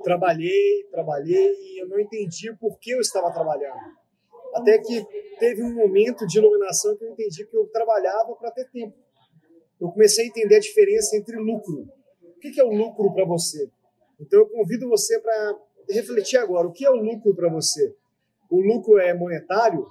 trabalhei, 0.03 0.85
trabalhei 0.91 1.55
e 1.55 1.83
eu 1.83 1.89
não 1.89 2.01
entendi 2.01 2.53
por 2.57 2.77
que 2.81 2.91
eu 2.91 3.01
estava 3.01 3.33
trabalhando. 3.33 3.79
Até 4.55 4.79
que 4.79 5.07
teve 5.39 5.63
um 5.63 5.73
momento 5.73 6.27
de 6.27 6.39
iluminação 6.39 6.97
que 6.97 7.05
eu 7.05 7.11
entendi 7.13 7.47
que 7.47 7.57
eu 7.57 7.67
trabalhava 7.69 8.35
para 8.35 8.51
ter 8.51 8.69
tempo. 8.71 8.97
Eu 9.81 9.89
comecei 9.91 10.25
a 10.25 10.29
entender 10.29 10.57
a 10.57 10.61
diferença 10.61 11.17
entre 11.17 11.37
lucro. 11.37 11.89
O 12.23 12.41
que 12.41 12.61
é 12.61 12.65
o 12.65 12.73
lucro 12.73 13.13
para 13.15 13.25
você? 13.25 13.71
Então 14.21 14.41
eu 14.41 14.49
convido 14.49 14.89
você 14.89 15.21
para 15.21 15.59
refletir 15.89 16.39
agora. 16.39 16.67
O 16.67 16.73
que 16.73 16.85
é 16.85 16.91
o 16.91 16.97
lucro 16.97 17.35
para 17.35 17.49
você? 17.49 17.95
O 18.53 18.61
lucro 18.61 18.99
é 18.99 19.15
monetário? 19.15 19.91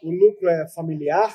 O 0.00 0.12
lucro 0.12 0.48
é 0.48 0.68
familiar? 0.68 1.34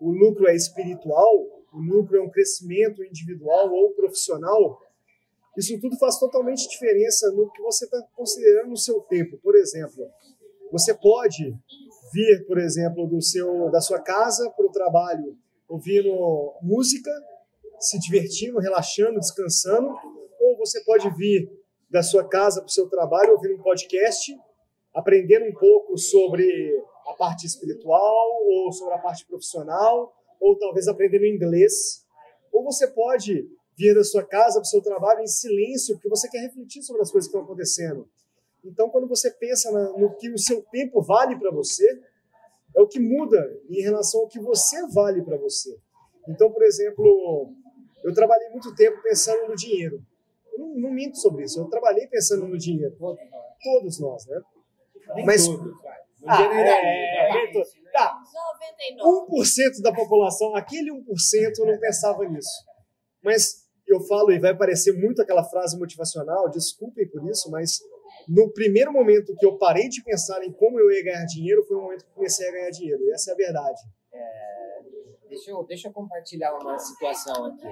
O 0.00 0.12
lucro 0.12 0.46
é 0.46 0.54
espiritual? 0.54 1.34
O 1.72 1.80
lucro 1.80 2.16
é 2.16 2.22
um 2.22 2.30
crescimento 2.30 3.02
individual 3.02 3.68
ou 3.72 3.90
profissional? 3.94 4.80
Isso 5.56 5.76
tudo 5.80 5.98
faz 5.98 6.16
totalmente 6.20 6.68
diferença 6.68 7.32
no 7.32 7.50
que 7.50 7.60
você 7.60 7.84
está 7.84 8.00
considerando 8.14 8.68
no 8.68 8.76
seu 8.76 9.00
tempo. 9.00 9.38
Por 9.38 9.56
exemplo, 9.56 10.08
você 10.70 10.94
pode 10.94 11.52
vir, 12.12 12.46
por 12.46 12.58
exemplo, 12.58 13.08
do 13.08 13.20
seu, 13.20 13.68
da 13.72 13.80
sua 13.80 14.00
casa 14.00 14.48
para 14.50 14.66
o 14.66 14.70
trabalho 14.70 15.36
ouvindo 15.68 16.54
música, 16.62 17.10
se 17.80 17.98
divertindo, 17.98 18.60
relaxando, 18.60 19.18
descansando, 19.18 19.88
ou 20.38 20.56
você 20.58 20.80
pode 20.84 21.10
vir 21.16 21.50
da 21.90 22.04
sua 22.04 22.22
casa 22.22 22.60
para 22.60 22.68
o 22.68 22.72
seu 22.72 22.88
trabalho 22.88 23.32
ouvindo 23.32 23.56
um 23.56 23.62
podcast, 23.62 24.38
aprendendo 24.98 25.46
um 25.46 25.54
pouco 25.54 25.96
sobre 25.96 26.44
a 27.06 27.12
parte 27.14 27.46
espiritual 27.46 28.42
ou 28.44 28.72
sobre 28.72 28.94
a 28.94 28.98
parte 28.98 29.24
profissional, 29.24 30.12
ou 30.40 30.58
talvez 30.58 30.88
aprendendo 30.88 31.24
inglês. 31.24 32.04
Ou 32.52 32.64
você 32.64 32.88
pode 32.88 33.48
vir 33.76 33.94
da 33.94 34.02
sua 34.02 34.24
casa 34.24 34.54
para 34.54 34.66
o 34.66 34.68
seu 34.68 34.82
trabalho 34.82 35.20
em 35.20 35.26
silêncio, 35.28 35.94
porque 35.94 36.08
você 36.08 36.28
quer 36.28 36.40
refletir 36.40 36.82
sobre 36.82 37.00
as 37.02 37.12
coisas 37.12 37.30
que 37.30 37.36
estão 37.36 37.44
acontecendo. 37.44 38.08
Então, 38.64 38.90
quando 38.90 39.06
você 39.06 39.30
pensa 39.30 39.70
no 39.70 40.16
que 40.16 40.30
o 40.30 40.38
seu 40.38 40.62
tempo 40.62 41.00
vale 41.00 41.38
para 41.38 41.52
você, 41.52 41.86
é 42.76 42.82
o 42.82 42.88
que 42.88 42.98
muda 42.98 43.56
em 43.70 43.80
relação 43.80 44.22
ao 44.22 44.28
que 44.28 44.40
você 44.40 44.84
vale 44.88 45.22
para 45.22 45.36
você. 45.36 45.78
Então, 46.28 46.50
por 46.50 46.64
exemplo, 46.64 47.52
eu 48.02 48.12
trabalhei 48.12 48.50
muito 48.50 48.74
tempo 48.74 49.00
pensando 49.00 49.48
no 49.48 49.54
dinheiro. 49.54 50.02
Eu 50.52 50.58
não, 50.58 50.74
não, 50.74 50.90
minto 50.90 51.16
sobre 51.18 51.44
isso. 51.44 51.60
Eu 51.60 51.66
trabalhei 51.66 52.08
pensando 52.08 52.48
no 52.48 52.58
dinheiro. 52.58 52.96
Todos 53.62 54.00
nós, 54.00 54.26
né? 54.26 54.40
Nem 55.14 55.24
Mas 55.24 55.46
todos, 55.46 55.78
ah, 56.26 56.42
é, 56.42 57.48
é, 57.48 57.52
tá. 57.92 58.18
1% 59.02 59.82
da 59.82 59.92
população, 59.92 60.54
aquele 60.54 60.90
1% 60.90 61.02
não 61.60 61.78
pensava 61.78 62.24
nisso. 62.24 62.64
Mas 63.22 63.66
eu 63.86 64.00
falo, 64.00 64.32
e 64.32 64.38
vai 64.38 64.56
parecer 64.56 64.92
muito 64.92 65.22
aquela 65.22 65.44
frase 65.44 65.78
motivacional, 65.78 66.50
desculpem 66.50 67.08
por 67.08 67.24
isso, 67.30 67.50
mas 67.50 67.78
no 68.28 68.52
primeiro 68.52 68.92
momento 68.92 69.34
que 69.36 69.46
eu 69.46 69.56
parei 69.56 69.88
de 69.88 70.02
pensar 70.02 70.44
em 70.44 70.52
como 70.52 70.78
eu 70.78 70.90
ia 70.90 71.04
ganhar 71.04 71.24
dinheiro, 71.24 71.64
foi 71.64 71.76
o 71.76 71.82
momento 71.82 72.04
que 72.04 72.12
comecei 72.12 72.48
a 72.48 72.52
ganhar 72.52 72.70
dinheiro. 72.70 73.02
E 73.04 73.12
essa 73.12 73.30
é 73.30 73.34
a 73.34 73.36
verdade. 73.36 73.80
É, 74.12 74.80
deixa, 75.28 75.50
eu, 75.50 75.64
deixa 75.64 75.88
eu 75.88 75.92
compartilhar 75.92 76.52
uma 76.58 76.78
situação 76.78 77.46
aqui. 77.46 77.66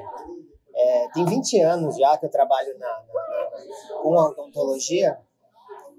É, 0.74 1.08
tem 1.12 1.24
20 1.24 1.60
anos 1.60 1.96
já 1.96 2.16
que 2.16 2.26
eu 2.26 2.30
trabalho 2.30 2.78
na, 2.78 2.86
na, 2.86 4.02
com 4.02 4.10
odontologia 4.10 5.18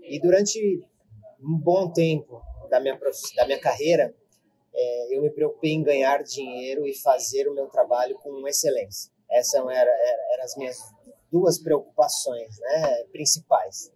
e 0.03 0.19
durante 0.19 0.83
um 1.41 1.57
bom 1.57 1.91
tempo 1.91 2.41
da 2.69 2.79
minha, 2.79 2.99
da 3.35 3.45
minha 3.45 3.59
carreira, 3.59 4.13
é, 4.73 5.15
eu 5.15 5.21
me 5.21 5.29
preocupei 5.29 5.71
em 5.71 5.83
ganhar 5.83 6.23
dinheiro 6.23 6.85
e 6.85 6.93
fazer 6.93 7.47
o 7.47 7.53
meu 7.53 7.67
trabalho 7.67 8.15
com 8.19 8.47
excelência. 8.47 9.11
Essas 9.29 9.55
eram, 9.55 9.69
eram, 9.69 9.91
eram 10.33 10.43
as 10.43 10.55
minhas 10.55 10.77
duas 11.31 11.57
preocupações 11.57 12.59
né, 12.59 13.03
principais. 13.11 13.91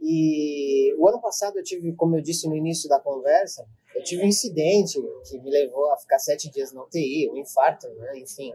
E 0.00 0.94
o 0.98 1.06
ano 1.08 1.20
passado 1.20 1.58
eu 1.58 1.62
tive, 1.62 1.92
como 1.94 2.16
eu 2.16 2.22
disse 2.22 2.48
no 2.48 2.56
início 2.56 2.88
da 2.88 2.98
conversa, 2.98 3.66
eu 3.94 4.02
tive 4.02 4.22
um 4.22 4.26
incidente 4.26 4.98
que 5.28 5.38
me 5.38 5.50
levou 5.50 5.92
a 5.92 5.96
ficar 5.98 6.18
sete 6.18 6.50
dias 6.50 6.72
na 6.72 6.82
UTI, 6.82 7.30
um 7.30 7.36
infarto, 7.36 7.88
né? 7.88 8.18
enfim. 8.18 8.52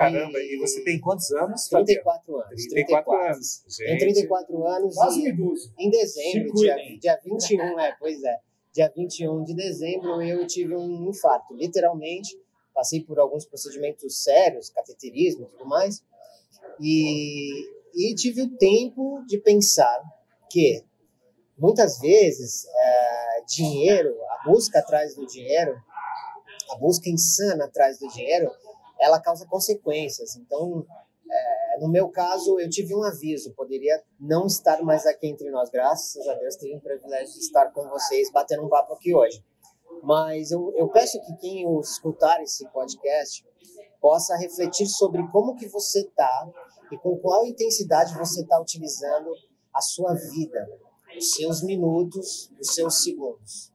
Caramba, 0.00 0.38
e, 0.38 0.54
e 0.54 0.58
você 0.58 0.82
tem 0.82 0.98
quantos 0.98 1.30
anos? 1.32 1.68
34 1.68 2.36
anos. 2.36 2.66
34, 2.68 3.12
34. 3.12 3.34
anos. 3.34 3.64
Gente. 3.68 3.86
Tem 3.86 3.98
34 3.98 4.66
anos. 4.66 4.94
Quase 4.94 5.28
idoso. 5.28 5.74
Em 5.78 5.90
dezembro, 5.90 6.54
dia, 6.54 6.76
dia 6.98 7.20
21, 7.22 7.78
é, 7.78 7.94
pois 7.98 8.22
é. 8.22 8.38
Dia 8.72 8.90
21 8.96 9.44
de 9.44 9.54
dezembro 9.54 10.22
eu 10.22 10.46
tive 10.46 10.74
um 10.74 11.10
infarto, 11.10 11.54
literalmente. 11.54 12.34
Passei 12.72 13.04
por 13.04 13.18
alguns 13.18 13.44
procedimentos 13.44 14.22
sérios, 14.22 14.70
cateterismo 14.70 15.44
e 15.44 15.48
tudo 15.48 15.66
mais. 15.66 16.02
E, 16.80 17.50
e 17.94 18.14
tive 18.14 18.42
o 18.42 18.56
tempo 18.56 19.22
de 19.26 19.36
pensar 19.36 20.00
que 20.48 20.82
muitas 21.58 21.98
vezes 21.98 22.64
é, 22.64 23.42
dinheiro, 23.46 24.16
a 24.30 24.48
busca 24.48 24.78
atrás 24.78 25.14
do 25.14 25.26
dinheiro, 25.26 25.76
a 26.70 26.76
busca 26.76 27.10
insana 27.10 27.66
atrás 27.66 27.98
do 27.98 28.08
dinheiro, 28.08 28.50
ela 29.00 29.20
causa 29.20 29.46
consequências. 29.46 30.36
Então, 30.36 30.84
é, 31.30 31.80
no 31.80 31.88
meu 31.88 32.08
caso, 32.08 32.60
eu 32.60 32.68
tive 32.68 32.94
um 32.94 33.02
aviso, 33.02 33.54
poderia 33.54 34.02
não 34.18 34.46
estar 34.46 34.82
mais 34.82 35.06
aqui 35.06 35.26
entre 35.26 35.50
nós, 35.50 35.70
graças 35.70 36.26
a 36.28 36.34
Deus, 36.34 36.56
tenho 36.56 36.78
o 36.78 36.80
privilégio 36.80 37.32
de 37.32 37.40
estar 37.40 37.70
com 37.72 37.88
vocês, 37.88 38.30
batendo 38.30 38.64
um 38.64 38.68
papo 38.68 38.92
aqui 38.92 39.14
hoje. 39.14 39.42
Mas 40.02 40.50
eu, 40.50 40.72
eu 40.76 40.88
peço 40.88 41.20
que 41.20 41.36
quem 41.36 41.80
escutar 41.80 42.42
esse 42.42 42.66
podcast 42.70 43.44
possa 44.00 44.36
refletir 44.36 44.86
sobre 44.86 45.26
como 45.30 45.54
que 45.54 45.68
você 45.68 46.00
está 46.00 46.48
e 46.90 46.96
com 46.98 47.16
qual 47.18 47.46
intensidade 47.46 48.16
você 48.16 48.42
está 48.42 48.60
utilizando 48.60 49.30
a 49.74 49.80
sua 49.80 50.14
vida, 50.14 50.68
os 51.16 51.32
seus 51.32 51.62
minutos, 51.62 52.50
os 52.60 52.74
seus 52.74 53.02
segundos. 53.02 53.72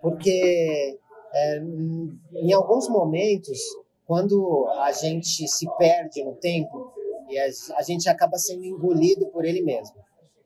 Porque 0.00 0.98
é, 1.34 1.58
em 1.58 2.52
alguns 2.52 2.88
momentos, 2.88 3.58
quando 4.06 4.66
a 4.80 4.92
gente 4.92 5.46
se 5.48 5.66
perde 5.78 6.22
no 6.24 6.34
tempo, 6.34 6.92
e 7.28 7.38
a, 7.38 7.82
gente 7.82 8.08
acaba 8.08 8.36
sendo 8.36 8.64
engolido 8.64 9.26
por 9.28 9.44
ele 9.44 9.62
mesmo. 9.62 9.96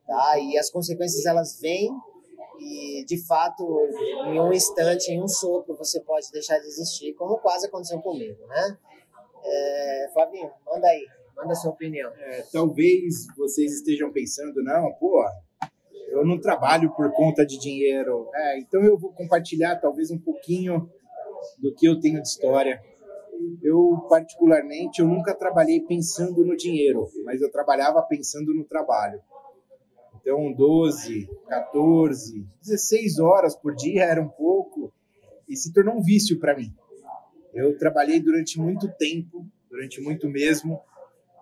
Tá? 0.05 0.39
E 0.39 0.57
as 0.57 0.69
consequências 0.69 1.25
elas 1.25 1.59
vêm 1.59 1.89
e 2.59 3.03
de 3.05 3.23
fato 3.25 3.63
em 4.27 4.39
um 4.39 4.53
instante, 4.53 5.11
em 5.11 5.21
um 5.21 5.27
sopro 5.27 5.75
você 5.75 5.99
pode 5.99 6.31
deixar 6.31 6.57
de 6.59 6.67
existir, 6.67 7.13
como 7.13 7.37
quase 7.37 7.67
aconteceu 7.67 7.99
comigo, 7.99 8.39
né? 8.47 8.77
É, 9.43 10.09
Fabinho, 10.13 10.49
manda 10.65 10.87
aí. 10.87 11.05
Manda 11.35 11.53
sua 11.53 11.71
opinião. 11.71 12.11
É, 12.15 12.43
talvez 12.51 13.27
vocês 13.37 13.73
estejam 13.73 14.11
pensando, 14.11 14.63
não, 14.63 14.91
pô, 14.93 15.23
eu 16.09 16.25
não 16.25 16.39
trabalho 16.39 16.91
por 16.95 17.11
conta 17.11 17.45
de 17.45 17.59
dinheiro. 17.59 18.27
É, 18.33 18.59
então 18.59 18.81
eu 18.81 18.97
vou 18.97 19.11
compartilhar 19.11 19.75
talvez 19.75 20.09
um 20.09 20.17
pouquinho 20.17 20.89
do 21.59 21.73
que 21.75 21.85
eu 21.85 21.99
tenho 21.99 22.21
de 22.21 22.27
história. 22.27 22.81
Eu, 23.61 24.05
particularmente, 24.09 25.01
eu 25.01 25.07
nunca 25.07 25.33
trabalhei 25.33 25.81
pensando 25.81 26.45
no 26.45 26.55
dinheiro, 26.55 27.07
mas 27.23 27.41
eu 27.41 27.51
trabalhava 27.51 28.01
pensando 28.03 28.53
no 28.53 28.63
trabalho. 28.63 29.21
Então, 30.19 30.51
12, 30.53 31.29
14, 31.47 32.45
16 32.61 33.19
horas 33.19 33.55
por 33.55 33.75
dia 33.75 34.03
era 34.03 34.21
um 34.21 34.27
pouco 34.27 34.91
e 35.47 35.55
se 35.55 35.71
tornou 35.71 35.95
um 35.95 36.01
vício 36.01 36.39
para 36.39 36.55
mim. 36.55 36.73
Eu 37.53 37.77
trabalhei 37.77 38.19
durante 38.19 38.59
muito 38.59 38.87
tempo, 38.97 39.45
durante 39.69 40.01
muito 40.01 40.27
mesmo, 40.29 40.81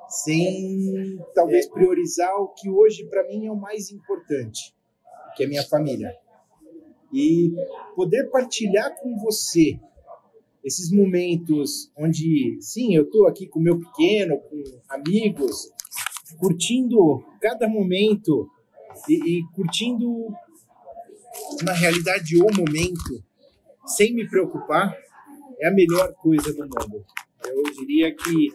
sem 0.07 1.19
talvez 1.33 1.67
priorizar 1.67 2.35
o 2.35 2.49
que 2.49 2.69
hoje 2.69 3.05
para 3.07 3.27
mim 3.27 3.47
é 3.47 3.51
o 3.51 3.55
mais 3.55 3.91
importante, 3.91 4.73
que 5.35 5.43
é 5.43 5.47
minha 5.47 5.63
família. 5.63 6.15
E 7.11 7.55
poder 7.95 8.29
partilhar 8.29 8.95
com 8.99 9.17
você 9.17 9.79
esses 10.65 10.91
momentos 10.91 11.91
onde, 11.95 12.57
sim, 12.59 12.95
eu 12.95 13.03
estou 13.03 13.27
aqui 13.27 13.47
com 13.47 13.59
meu 13.59 13.79
pequeno, 13.79 14.39
com 14.39 14.63
amigos, 14.89 15.71
curtindo 16.39 17.23
cada 17.39 17.69
momento 17.69 18.49
e, 19.07 19.37
e 19.37 19.43
curtindo, 19.53 20.27
na 21.63 21.71
realidade, 21.71 22.35
o 22.35 22.47
momento, 22.55 23.23
sem 23.85 24.15
me 24.15 24.27
preocupar, 24.27 24.97
é 25.59 25.67
a 25.67 25.71
melhor 25.71 26.11
coisa 26.15 26.51
do 26.51 26.63
mundo. 26.63 27.05
Eu 27.45 27.63
diria 27.77 28.13
que 28.15 28.49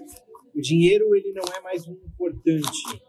o 0.53 0.61
dinheiro 0.61 1.15
ele 1.15 1.33
não 1.33 1.45
é 1.57 1.61
mais 1.61 1.87
um 1.87 1.93
importante. 1.93 3.01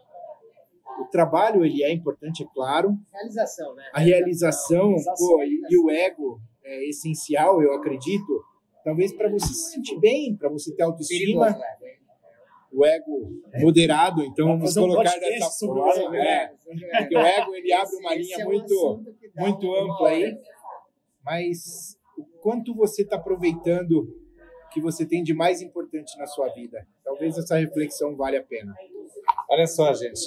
O 1.00 1.06
trabalho 1.06 1.64
ele 1.64 1.82
é 1.82 1.92
importante, 1.92 2.44
é 2.44 2.46
claro. 2.54 2.96
Realização, 3.12 3.74
né? 3.74 3.90
A 3.92 3.98
realização, 3.98 4.88
realização 4.90 5.28
pô, 5.28 5.42
e, 5.42 5.60
e 5.68 5.76
o 5.76 5.90
ego 5.90 6.40
é 6.62 6.88
essencial, 6.88 7.60
eu 7.60 7.72
acredito. 7.74 8.44
Talvez 8.84 9.12
para 9.12 9.28
você 9.30 9.46
se 9.46 9.72
sentir 9.72 9.98
bem, 9.98 10.36
para 10.36 10.48
você 10.48 10.74
ter 10.74 10.82
autoestima. 10.82 11.58
O 12.74 12.86
ego 12.86 13.42
moderado, 13.60 14.24
então 14.24 14.46
vamos 14.46 14.74
colocar 14.74 15.18
dessa 15.18 15.66
forma. 15.66 16.16
É, 16.16 16.46
porque 16.46 17.16
o 17.16 17.20
ego 17.20 17.54
ele 17.54 17.72
abre 17.72 17.96
uma 17.96 18.14
linha 18.14 18.36
é 18.40 18.44
muito, 18.44 19.04
muito 19.36 19.74
ampla 19.74 20.08
aí. 20.08 20.38
Mas 21.22 21.98
o 22.16 22.24
quanto 22.40 22.74
você 22.74 23.02
está 23.02 23.16
aproveitando 23.16 24.18
que 24.72 24.80
você 24.80 25.04
tem 25.04 25.22
de 25.22 25.34
mais 25.34 25.60
importante 25.60 26.16
na 26.16 26.26
sua 26.26 26.48
vida? 26.48 26.86
Talvez 27.04 27.36
essa 27.36 27.58
reflexão 27.58 28.16
valha 28.16 28.40
a 28.40 28.42
pena. 28.42 28.74
Olha 29.50 29.66
só, 29.66 29.92
gente, 29.92 30.20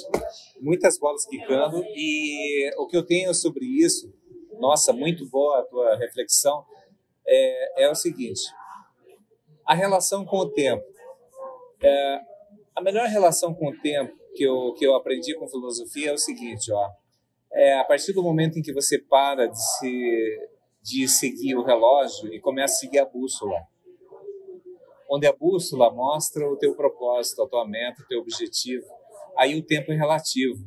muitas 0.60 0.98
bolas 0.98 1.26
quicando 1.26 1.84
e 1.96 2.70
o 2.78 2.86
que 2.86 2.96
eu 2.96 3.04
tenho 3.04 3.34
sobre 3.34 3.64
isso, 3.64 4.12
nossa, 4.60 4.92
muito 4.92 5.28
boa 5.28 5.58
a 5.58 5.62
tua 5.64 5.96
reflexão, 5.96 6.64
é, 7.26 7.84
é 7.84 7.90
o 7.90 7.94
seguinte: 7.94 8.42
a 9.66 9.74
relação 9.74 10.24
com 10.24 10.38
o 10.38 10.50
tempo. 10.50 10.84
É, 11.82 12.20
a 12.74 12.80
melhor 12.80 13.06
relação 13.08 13.54
com 13.54 13.68
o 13.70 13.80
tempo 13.80 14.14
que 14.34 14.44
eu, 14.44 14.74
que 14.74 14.86
eu 14.86 14.94
aprendi 14.94 15.34
com 15.34 15.48
filosofia 15.48 16.10
é 16.10 16.12
o 16.12 16.18
seguinte, 16.18 16.70
ó. 16.72 16.90
É, 17.52 17.78
a 17.78 17.84
partir 17.84 18.12
do 18.12 18.22
momento 18.22 18.58
em 18.58 18.62
que 18.62 18.72
você 18.72 18.98
para 18.98 19.46
de, 19.46 19.58
se, 19.58 20.48
de 20.82 21.08
seguir 21.08 21.54
o 21.54 21.64
relógio 21.64 22.32
e 22.32 22.40
começa 22.40 22.74
a 22.74 22.78
seguir 22.78 22.98
a 22.98 23.06
bússola, 23.06 23.58
onde 25.10 25.26
a 25.26 25.32
bússola 25.32 25.90
mostra 25.90 26.46
o 26.46 26.56
teu 26.56 26.74
propósito, 26.74 27.42
a 27.42 27.48
tua 27.48 27.66
meta, 27.66 28.02
o 28.02 28.06
teu 28.06 28.20
objetivo, 28.20 28.86
aí 29.36 29.58
o 29.58 29.64
tempo 29.64 29.92
é 29.92 29.96
relativo. 29.96 30.66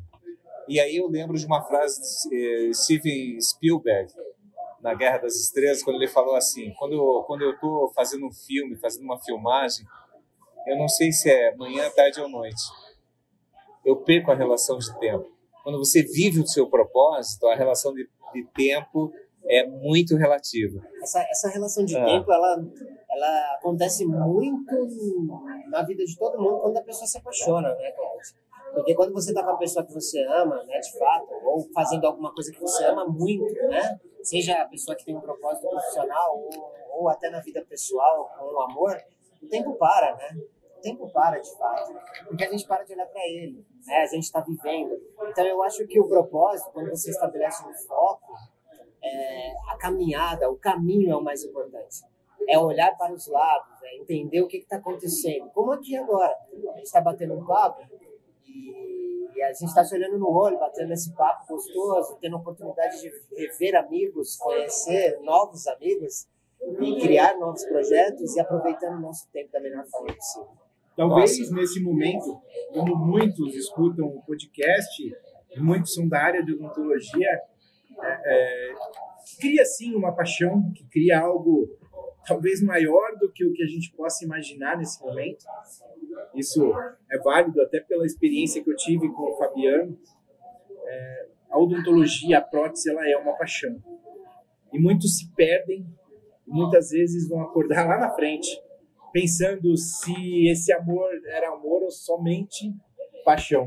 E 0.67 0.79
aí 0.79 0.97
eu 0.97 1.07
lembro 1.07 1.37
de 1.37 1.45
uma 1.45 1.63
frase 1.63 2.29
de 2.29 2.69
eh, 2.69 2.73
Steven 2.73 3.39
Spielberg, 3.41 4.11
na 4.81 4.93
Guerra 4.93 5.19
das 5.19 5.35
Estrelas, 5.35 5.83
quando 5.83 5.97
ele 5.97 6.07
falou 6.07 6.35
assim: 6.35 6.73
quando 6.77 6.93
eu, 6.93 7.23
quando 7.23 7.41
eu 7.41 7.51
estou 7.51 7.91
fazendo 7.93 8.25
um 8.25 8.31
filme, 8.31 8.75
fazendo 8.77 9.03
uma 9.03 9.19
filmagem, 9.19 9.85
eu 10.67 10.77
não 10.77 10.87
sei 10.87 11.11
se 11.11 11.29
é 11.29 11.55
manhã, 11.55 11.89
tarde 11.89 12.21
ou 12.21 12.29
noite. 12.29 12.61
Eu 13.85 13.97
perco 13.97 14.31
a 14.31 14.35
relação 14.35 14.77
de 14.77 14.99
tempo. 14.99 15.25
Quando 15.63 15.77
você 15.77 16.03
vive 16.03 16.39
o 16.39 16.47
seu 16.47 16.69
propósito, 16.69 17.47
a 17.47 17.55
relação 17.55 17.93
de, 17.93 18.07
de 18.33 18.45
tempo 18.53 19.11
é 19.45 19.65
muito 19.65 20.15
relativa. 20.15 20.79
Essa, 21.01 21.21
essa 21.29 21.49
relação 21.49 21.85
de 21.85 21.97
ah. 21.97 22.05
tempo, 22.05 22.31
ela, 22.31 22.63
ela 23.09 23.55
acontece 23.55 24.05
muito 24.05 24.87
na 25.69 25.83
vida 25.83 26.03
de 26.05 26.17
todo 26.17 26.37
mundo 26.37 26.59
quando 26.61 26.77
a 26.77 26.81
pessoa 26.81 27.07
se 27.07 27.17
apaixona, 27.17 27.73
né, 27.75 27.91
Cláudio? 27.91 28.39
Porque 28.73 28.93
quando 28.93 29.13
você 29.13 29.31
está 29.31 29.43
com 29.43 29.51
a 29.51 29.57
pessoa 29.57 29.83
que 29.83 29.93
você 29.93 30.23
ama, 30.25 30.63
né, 30.63 30.79
de 30.79 30.97
fato, 30.97 31.27
ou 31.43 31.67
fazendo 31.73 32.05
alguma 32.05 32.33
coisa 32.33 32.51
que 32.51 32.59
você 32.59 32.85
ama 32.85 33.05
muito, 33.05 33.53
né, 33.67 33.99
seja 34.23 34.61
a 34.61 34.67
pessoa 34.67 34.95
que 34.95 35.05
tem 35.05 35.15
um 35.15 35.21
propósito 35.21 35.69
profissional 35.69 36.37
ou, 36.37 36.73
ou 36.91 37.09
até 37.09 37.29
na 37.29 37.39
vida 37.39 37.63
pessoal, 37.65 38.29
com 38.37 38.45
o 38.45 38.61
amor, 38.61 38.97
o 39.41 39.47
tempo 39.47 39.75
para, 39.75 40.15
né? 40.15 40.41
O 40.77 40.81
tempo 40.81 41.09
para, 41.11 41.39
de 41.39 41.57
fato, 41.57 41.93
porque 42.25 42.43
a 42.43 42.51
gente 42.51 42.65
para 42.65 42.83
de 42.83 42.93
olhar 42.93 43.07
para 43.07 43.21
ele, 43.27 43.65
né? 43.85 43.97
A 43.97 44.05
gente 44.05 44.23
está 44.23 44.39
vivendo. 44.41 44.97
Então, 45.27 45.45
eu 45.45 45.61
acho 45.63 45.85
que 45.87 45.99
o 45.99 46.07
propósito, 46.07 46.71
quando 46.71 46.89
você 46.89 47.11
estabelece 47.11 47.65
um 47.65 47.73
foco, 47.73 48.33
é, 49.03 49.53
a 49.69 49.77
caminhada, 49.77 50.49
o 50.49 50.57
caminho 50.57 51.11
é 51.11 51.15
o 51.15 51.23
mais 51.23 51.43
importante. 51.43 52.03
É 52.47 52.57
olhar 52.57 52.97
para 52.97 53.13
os 53.13 53.27
lados, 53.27 53.83
é 53.83 53.97
entender 53.97 54.41
o 54.41 54.47
que 54.47 54.57
está 54.57 54.77
acontecendo. 54.77 55.49
Como 55.51 55.71
aqui 55.71 55.95
agora, 55.95 56.35
a 56.51 56.77
gente 56.77 56.83
está 56.83 57.01
batendo 57.01 57.35
um 57.35 57.45
papo 57.45 57.81
e, 58.45 58.98
e 59.39 59.43
a 59.43 59.53
gente 59.53 59.69
está 59.69 59.85
se 59.85 59.95
olhando 59.95 60.17
no 60.17 60.29
olho, 60.29 60.59
batendo 60.59 60.91
esse 60.91 61.13
papo 61.15 61.47
gostoso, 61.47 62.17
tendo 62.19 62.35
a 62.35 62.39
oportunidade 62.39 63.01
de 63.01 63.09
rever 63.37 63.75
amigos, 63.75 64.35
conhecer 64.35 65.17
novos 65.21 65.65
amigos 65.65 66.27
e 66.81 66.99
criar 66.99 67.37
novos 67.37 67.63
projetos 67.63 68.35
e 68.35 68.39
aproveitando 68.41 68.97
o 68.97 69.01
nosso 69.01 69.29
tempo 69.31 69.49
da 69.53 69.61
melhor 69.61 69.85
forma 69.85 70.13
possível. 70.13 70.49
Talvez 70.93 71.39
Nossa. 71.39 71.55
nesse 71.55 71.81
momento, 71.81 72.41
como 72.73 72.97
muitos 72.97 73.55
escutam 73.55 74.07
o 74.07 74.21
podcast, 74.23 75.15
muitos 75.55 75.93
são 75.93 76.05
da 76.05 76.21
área 76.21 76.43
de 76.43 76.53
odontologia, 76.53 77.29
é, 78.01 78.21
é, 78.25 78.73
cria 79.39 79.63
sim 79.63 79.95
uma 79.95 80.13
paixão, 80.13 80.69
que 80.75 80.85
cria 80.89 81.21
algo 81.21 81.65
talvez 82.27 82.61
maior 82.61 83.15
que 83.39 83.45
o 83.45 83.53
que 83.53 83.63
a 83.63 83.67
gente 83.67 83.91
possa 83.93 84.25
imaginar 84.25 84.77
nesse 84.77 85.01
momento. 85.01 85.45
Isso 86.35 86.73
é 87.09 87.17
válido 87.19 87.61
até 87.61 87.79
pela 87.79 88.05
experiência 88.05 88.61
que 88.61 88.69
eu 88.69 88.75
tive 88.75 89.09
com 89.13 89.31
o 89.31 89.37
Fabiano. 89.37 89.97
É, 90.85 91.27
a 91.49 91.57
odontologia, 91.57 92.39
a 92.39 92.41
prótese, 92.41 92.89
ela 92.89 93.07
é 93.09 93.15
uma 93.15 93.37
paixão. 93.37 93.81
E 94.73 94.79
muitos 94.79 95.17
se 95.17 95.31
perdem, 95.33 95.87
muitas 96.45 96.89
vezes 96.89 97.29
vão 97.29 97.41
acordar 97.41 97.87
lá 97.87 97.97
na 97.97 98.09
frente, 98.11 98.61
pensando 99.13 99.75
se 99.77 100.49
esse 100.49 100.73
amor 100.73 101.09
era 101.27 101.49
amor 101.49 101.83
ou 101.83 101.91
somente 101.91 102.73
paixão. 103.23 103.65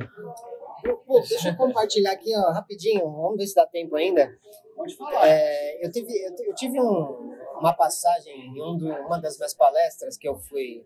Pô, 1.06 1.20
deixa 1.20 1.48
eu 1.48 1.56
compartilhar 1.56 2.12
aqui 2.12 2.30
ó, 2.36 2.52
rapidinho, 2.52 3.00
vamos 3.00 3.36
ver 3.36 3.46
se 3.46 3.54
dá 3.54 3.66
tempo 3.66 3.96
ainda. 3.96 4.30
Pode 4.76 4.96
falar. 4.96 5.28
É, 5.28 5.84
eu 5.84 5.90
tive, 5.90 6.12
eu 6.46 6.54
tive 6.54 6.80
um, 6.80 7.32
uma 7.62 7.72
passagem 7.72 8.48
em 8.48 8.60
um 8.60 8.76
do, 8.76 8.88
uma 8.88 9.20
das 9.20 9.38
minhas 9.38 9.54
palestras 9.54 10.18
que 10.18 10.28
eu 10.28 10.36
fui, 10.36 10.84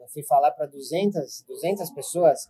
eu 0.00 0.08
fui 0.08 0.22
falar 0.22 0.50
para 0.52 0.64
200, 0.64 1.44
200 1.46 1.90
pessoas. 1.90 2.48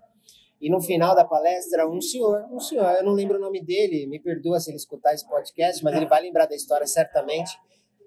E 0.61 0.71
no 0.71 0.81
final 0.81 1.15
da 1.15 1.25
palestra, 1.25 1.89
um 1.89 2.01
senhor, 2.01 2.47
um 2.53 2.61
senhor, 2.61 2.89
eu 2.95 3.05
não 3.05 3.13
lembro 3.13 3.37
o 3.37 3.41
nome 3.41 3.61
dele, 3.61 4.07
me 4.07 4.21
perdoa 4.21 4.61
se 4.61 4.71
ele 4.71 4.77
escutar 4.77 5.13
esse 5.13 5.29
podcast, 5.29 5.83
mas 5.83 5.97
ele 5.97 6.07
vai 6.07 6.23
lembrar 6.23 6.47
da 6.47 6.55
história 6.55 6.87
certamente. 6.87 7.59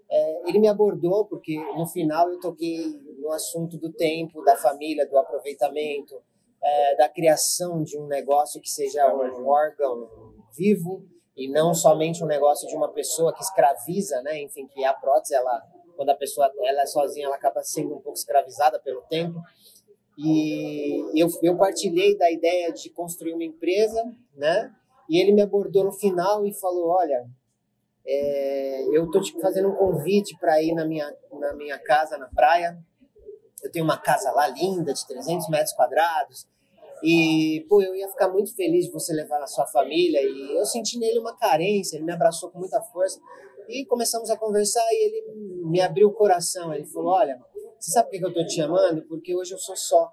É, 0.10 0.50
ele 0.50 0.58
me 0.58 0.70
abordou 0.70 1.26
porque 1.26 1.58
no 1.76 1.86
final 1.86 2.30
eu 2.30 2.40
toquei 2.40 2.98
no 3.20 3.30
assunto 3.34 3.78
do 3.78 3.92
tempo, 3.92 4.42
da 4.46 4.56
família, 4.56 5.06
do 5.06 5.18
aproveitamento, 5.18 6.16
é, 6.64 6.96
da 6.96 7.10
criação 7.10 7.84
de 7.84 7.98
um 8.00 8.08
negócio 8.08 8.62
que 8.62 8.70
seja 8.70 9.06
um 9.14 9.50
órgão 9.50 10.10
vivo 10.58 11.06
e 11.38 11.48
não 11.48 11.72
somente 11.72 12.24
um 12.24 12.28
negócio 12.28 12.68
de 12.68 12.76
uma 12.76 12.92
pessoa 12.92 13.32
que 13.32 13.44
escraviza, 13.44 14.22
né? 14.24 14.42
Enfim, 14.42 14.68
que 14.68 14.84
a 14.84 14.92
prótese, 14.92 15.36
ela, 15.36 15.62
quando 15.96 16.10
a 16.10 16.16
pessoa 16.16 16.52
ela 16.64 16.82
é 16.82 16.86
sozinha, 16.88 17.28
ela 17.28 17.36
acaba 17.36 17.64
sendo 17.64 17.96
um 17.96 18.02
pouco 18.02 18.18
escravizada 18.18 18.80
pelo 18.80 19.04
tempo. 19.04 19.40
E 20.18 21.00
eu, 21.16 21.30
eu 21.44 21.56
partilhei 21.56 22.18
da 22.18 22.32
ideia 22.32 22.74
de 22.74 22.90
construir 22.90 23.34
uma 23.34 23.44
empresa, 23.44 24.04
né? 24.36 24.74
E 25.08 25.22
ele 25.22 25.32
me 25.32 25.44
abordou 25.44 25.84
no 25.84 25.92
final 25.92 26.44
e 26.44 26.52
falou: 26.56 26.88
Olha, 26.88 27.30
é, 28.04 28.98
eu 28.98 29.06
estou 29.06 29.22
te 29.22 29.40
fazendo 29.40 29.70
um 29.70 29.76
convite 29.76 30.36
para 30.40 30.60
ir 30.64 30.74
na 30.74 30.86
minha, 30.86 31.16
na 31.34 31.54
minha 31.54 31.78
casa 31.78 32.18
na 32.18 32.28
praia. 32.30 32.76
Eu 33.62 33.72
tenho 33.72 33.86
uma 33.86 33.98
casa 33.98 34.32
lá 34.32 34.48
linda, 34.48 34.92
de 34.92 35.06
300 35.06 35.50
metros 35.50 35.74
quadrados. 35.74 36.48
E, 37.04 37.66
pô, 37.70 37.82
eu 37.82 37.96
ia 37.96 38.08
ficar 38.08 38.30
muito 38.30 38.56
feliz 38.56 38.86
de 38.86 38.92
você 38.92 39.14
levar 39.14 39.42
a 39.42 39.48
sua 39.48 39.66
família. 39.68 40.20
E 40.22 40.58
eu 40.58 40.66
senti 40.66 40.98
nele 40.98 41.20
uma 41.20 41.36
carência, 41.36 41.98
ele 41.98 42.06
me 42.06 42.12
abraçou 42.12 42.50
com 42.50 42.60
muita 42.60 42.82
força. 42.82 43.20
E 43.70 43.86
começamos 43.86 44.30
a 44.30 44.38
conversar 44.38 44.86
e 44.92 45.06
ele 45.06 45.66
me 45.66 45.82
abriu 45.82 46.08
o 46.08 46.14
coração. 46.14 46.74
Ele 46.74 46.86
falou: 46.86 47.14
Olha, 47.14 47.38
você 47.80 47.92
sabe 47.92 48.10
por 48.10 48.18
que 48.18 48.26
eu 48.26 48.34
tô 48.34 48.46
te 48.46 48.62
amando? 48.62 49.04
Porque 49.04 49.36
hoje 49.36 49.54
eu 49.54 49.60
sou 49.60 49.76
só. 49.76 50.12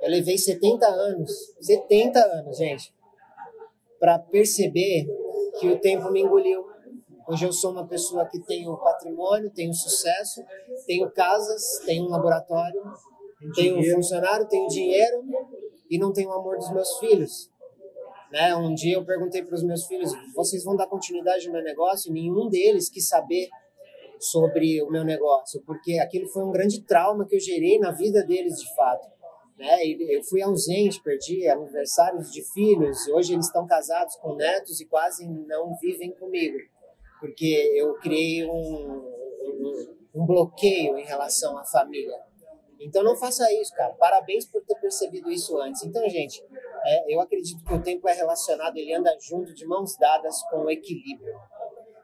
Eu 0.00 0.10
levei 0.10 0.38
70 0.38 0.86
anos, 0.86 1.32
70 1.60 2.20
anos, 2.20 2.56
gente, 2.56 2.94
para 3.98 4.18
perceber 4.18 5.06
que 5.58 5.68
o 5.68 5.80
tempo 5.80 6.10
me 6.10 6.22
engoliu. 6.22 6.64
Hoje 7.28 7.44
eu 7.44 7.52
sou 7.52 7.72
uma 7.72 7.86
pessoa 7.86 8.24
que 8.26 8.40
tenho 8.40 8.74
patrimônio, 8.78 9.50
tenho 9.50 9.74
sucesso, 9.74 10.42
tenho 10.86 11.10
casas, 11.10 11.82
tenho 11.84 12.04
um 12.06 12.08
laboratório, 12.08 12.80
tenho 13.54 13.78
um 13.78 13.94
funcionário, 13.96 14.48
tenho 14.48 14.66
dinheiro 14.68 15.24
e 15.90 15.98
não 15.98 16.12
tenho 16.12 16.30
o 16.30 16.32
amor 16.32 16.56
dos 16.56 16.70
meus 16.72 16.98
filhos. 16.98 17.50
Né? 18.30 18.54
Um 18.54 18.74
dia 18.74 18.96
eu 18.96 19.04
perguntei 19.04 19.42
para 19.42 19.54
os 19.54 19.62
meus 19.62 19.86
filhos: 19.86 20.12
vocês 20.34 20.64
vão 20.64 20.76
dar 20.76 20.86
continuidade 20.86 21.46
ao 21.46 21.52
meu 21.52 21.62
negócio? 21.62 22.12
Nenhum 22.12 22.48
deles 22.48 22.88
quis 22.88 23.08
saber 23.08 23.48
sobre 24.20 24.82
o 24.82 24.90
meu 24.90 25.04
negócio, 25.04 25.62
porque 25.64 25.98
aquilo 25.98 26.28
foi 26.28 26.42
um 26.44 26.50
grande 26.50 26.82
trauma 26.82 27.24
que 27.26 27.36
eu 27.36 27.40
gerei 27.40 27.78
na 27.78 27.92
vida 27.92 28.22
deles 28.24 28.58
de 28.60 28.74
fato. 28.74 29.08
Né? 29.56 29.86
Eu 29.86 30.22
fui 30.24 30.42
ausente, 30.42 31.02
perdi 31.02 31.48
aniversários 31.48 32.30
de 32.30 32.42
filhos, 32.52 33.06
hoje 33.08 33.34
eles 33.34 33.46
estão 33.46 33.66
casados 33.66 34.16
com 34.16 34.34
netos 34.34 34.80
e 34.80 34.86
quase 34.86 35.26
não 35.26 35.76
vivem 35.80 36.12
comigo, 36.12 36.58
porque 37.20 37.72
eu 37.76 37.94
criei 37.94 38.44
um, 38.44 38.50
um, 38.52 39.96
um 40.14 40.26
bloqueio 40.26 40.96
em 40.98 41.04
relação 41.04 41.56
à 41.58 41.64
família. 41.64 42.27
Então 42.80 43.02
não 43.02 43.16
faça 43.16 43.52
isso, 43.52 43.74
cara. 43.74 43.92
Parabéns 43.94 44.46
por 44.46 44.62
ter 44.62 44.76
percebido 44.76 45.30
isso 45.30 45.58
antes. 45.58 45.82
Então, 45.82 46.08
gente, 46.08 46.42
é, 46.84 47.14
eu 47.14 47.20
acredito 47.20 47.64
que 47.64 47.74
o 47.74 47.82
tempo 47.82 48.08
é 48.08 48.12
relacionado, 48.12 48.76
ele 48.76 48.94
anda 48.94 49.16
junto 49.20 49.52
de 49.54 49.66
mãos 49.66 49.96
dadas 49.96 50.42
com 50.50 50.64
o 50.64 50.70
equilíbrio. 50.70 51.34